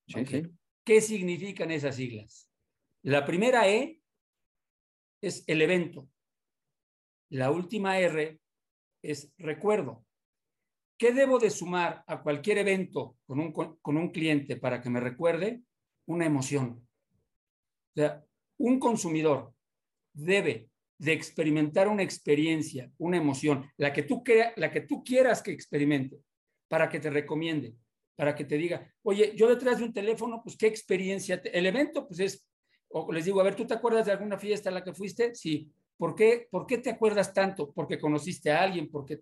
[0.07, 0.43] Sí, okay.
[0.43, 0.49] sí.
[0.83, 2.49] ¿Qué significan esas siglas?
[3.01, 4.01] La primera E
[5.21, 6.09] es el evento.
[7.29, 8.39] La última R
[9.01, 10.05] es recuerdo.
[10.97, 14.99] ¿Qué debo de sumar a cualquier evento con un, con un cliente para que me
[14.99, 15.61] recuerde?
[16.05, 16.85] Una emoción.
[18.57, 19.53] Un consumidor
[20.13, 25.41] debe de experimentar una experiencia, una emoción, la que tú, crea, la que tú quieras
[25.41, 26.19] que experimente,
[26.67, 27.73] para que te recomiende,
[28.17, 31.41] para que te diga, oye, yo detrás de un teléfono, pues qué experiencia.
[31.45, 32.45] El evento, pues es,
[32.89, 35.34] o les digo, a ver, ¿tú te acuerdas de alguna fiesta a la que fuiste?
[35.34, 35.71] Sí.
[35.99, 37.73] ¿Por qué, ¿Por qué te acuerdas tanto?
[37.73, 39.19] Porque conociste a alguien, porque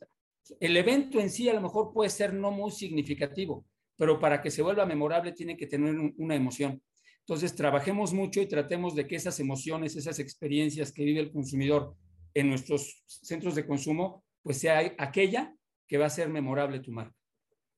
[0.60, 4.52] el evento en sí a lo mejor puede ser no muy significativo, pero para que
[4.52, 6.80] se vuelva memorable tiene que tener un, una emoción.
[7.22, 11.96] Entonces, trabajemos mucho y tratemos de que esas emociones, esas experiencias que vive el consumidor
[12.36, 15.56] en nuestros centros de consumo, pues sea aquella
[15.88, 17.18] que va a ser memorable tu marca.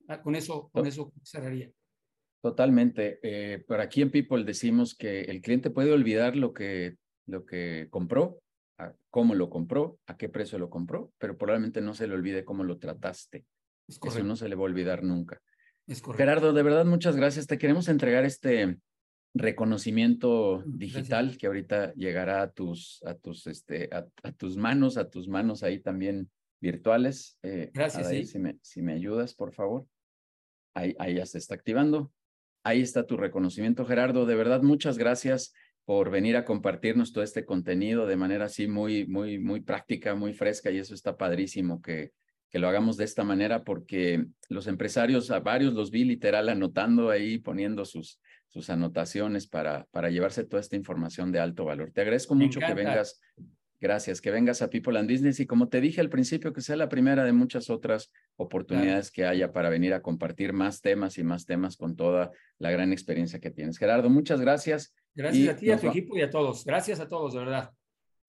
[0.09, 1.71] Ah, con eso, con eso cerraría.
[2.41, 3.19] Totalmente.
[3.23, 6.97] Eh, por aquí en People decimos que el cliente puede olvidar lo que,
[7.27, 8.41] lo que compró,
[8.79, 12.45] a cómo lo compró, a qué precio lo compró, pero probablemente no se le olvide
[12.45, 13.45] cómo lo trataste.
[13.87, 15.41] Es Eso no se le va a olvidar nunca.
[15.85, 17.47] Es Gerardo, de verdad, muchas gracias.
[17.47, 18.79] Te queremos entregar este
[19.33, 21.37] reconocimiento digital gracias.
[21.37, 25.61] que ahorita llegará a tus, a tus, este, a, a, tus manos, a tus manos
[25.63, 26.29] ahí también
[26.61, 27.37] virtuales.
[27.43, 28.07] Eh, gracias.
[28.07, 28.33] Ahí, sí.
[28.33, 29.85] si, me, si me ayudas, por favor.
[30.73, 32.11] Ahí, ahí ya se está activando.
[32.63, 34.25] Ahí está tu reconocimiento, Gerardo.
[34.25, 35.53] De verdad, muchas gracias
[35.89, 40.35] por venir a compartirnos todo este contenido de manera así muy, muy, muy práctica, muy
[40.35, 42.11] fresca y eso está padrísimo que,
[42.51, 47.09] que lo hagamos de esta manera porque los empresarios, a varios los vi literal anotando
[47.09, 51.89] ahí, poniendo sus, sus anotaciones para, para llevarse toda esta información de alto valor.
[51.91, 52.75] Te agradezco Me mucho encanta.
[52.75, 53.19] que vengas.
[53.81, 56.75] Gracias, que vengas a People and Business y como te dije al principio, que sea
[56.75, 59.31] la primera de muchas otras oportunidades claro.
[59.31, 62.91] que haya para venir a compartir más temas y más temas con toda la gran
[62.91, 63.77] experiencia que tienes.
[63.77, 64.93] Gerardo, muchas gracias.
[65.15, 65.91] Gracias y a ti, a tu va...
[65.93, 66.65] equipo y a todos.
[66.65, 67.71] Gracias a todos, de verdad.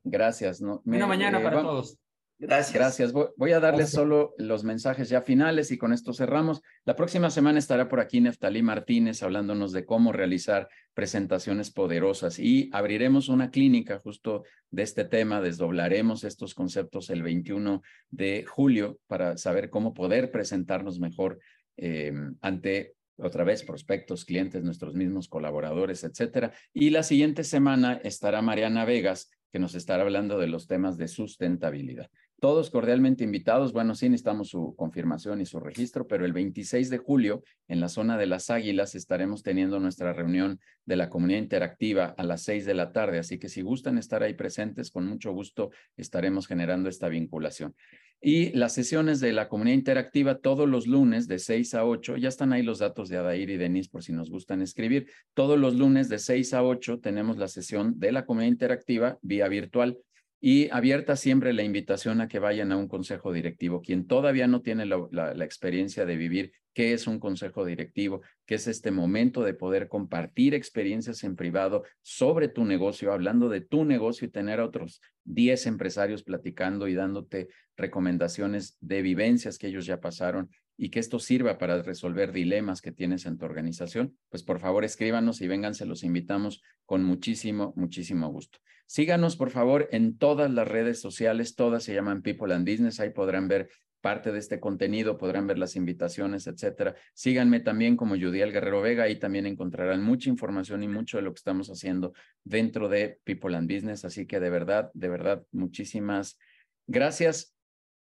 [0.04, 0.60] Gracias.
[0.60, 1.98] No, me, Una mañana eh, para todos.
[2.40, 2.74] Gracias.
[2.74, 3.12] Gracias.
[3.12, 4.00] Voy, voy a darles Gracias.
[4.00, 6.62] solo los mensajes ya finales y con esto cerramos.
[6.86, 12.70] La próxima semana estará por aquí Neftalí Martínez hablándonos de cómo realizar presentaciones poderosas y
[12.72, 15.42] abriremos una clínica justo de este tema.
[15.42, 21.38] Desdoblaremos estos conceptos el 21 de julio para saber cómo poder presentarnos mejor
[21.76, 26.52] eh, ante otra vez prospectos, clientes, nuestros mismos colaboradores, etcétera.
[26.72, 31.08] Y la siguiente semana estará Mariana Vegas, que nos estará hablando de los temas de
[31.08, 32.10] sustentabilidad.
[32.40, 33.74] Todos cordialmente invitados.
[33.74, 37.90] Bueno, sí necesitamos su confirmación y su registro, pero el 26 de julio en la
[37.90, 42.64] zona de las Águilas estaremos teniendo nuestra reunión de la comunidad interactiva a las 6
[42.64, 43.18] de la tarde.
[43.18, 47.74] Así que si gustan estar ahí presentes, con mucho gusto estaremos generando esta vinculación.
[48.22, 52.28] Y las sesiones de la comunidad interactiva todos los lunes de 6 a 8, ya
[52.28, 55.10] están ahí los datos de Adair y Denise por si nos gustan escribir.
[55.34, 59.46] Todos los lunes de 6 a 8 tenemos la sesión de la comunidad interactiva vía
[59.48, 59.98] virtual
[60.40, 63.82] y abierta siempre la invitación a que vayan a un consejo directivo.
[63.82, 68.66] Quien todavía no tiene la, experiencia de vivir qué es un consejo directivo, qué es
[68.66, 74.26] este momento de poder compartir experiencias en privado sobre tu negocio, hablando de tu negocio
[74.26, 80.48] y tener otros 10 empresarios platicando y dándote recomendaciones de vivencias que ellos ya pasaron
[80.82, 84.82] y que esto sirva para resolver dilemas que tienes en tu organización, pues por favor
[84.82, 88.60] escríbanos y vénganse, los invitamos con muchísimo, muchísimo gusto.
[88.86, 93.10] Síganos, por favor, en todas las redes sociales, todas se llaman People and Business, ahí
[93.10, 93.68] podrán ver
[94.00, 96.94] parte de este contenido, podrán ver las invitaciones, etcétera.
[97.12, 101.34] Síganme también como Judiel Guerrero Vega, ahí también encontrarán mucha información y mucho de lo
[101.34, 104.06] que estamos haciendo dentro de People and Business.
[104.06, 106.38] Así que de verdad, de verdad, muchísimas
[106.86, 107.54] gracias.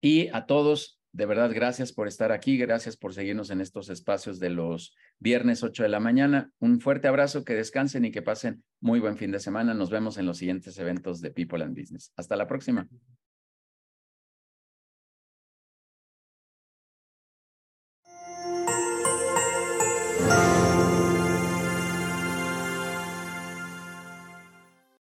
[0.03, 4.39] Y a todos, de verdad, gracias por estar aquí, gracias por seguirnos en estos espacios
[4.39, 6.53] de los viernes 8 de la mañana.
[6.61, 9.74] Un fuerte abrazo, que descansen y que pasen muy buen fin de semana.
[9.74, 12.12] Nos vemos en los siguientes eventos de People and Business.
[12.16, 12.89] Hasta la próxima.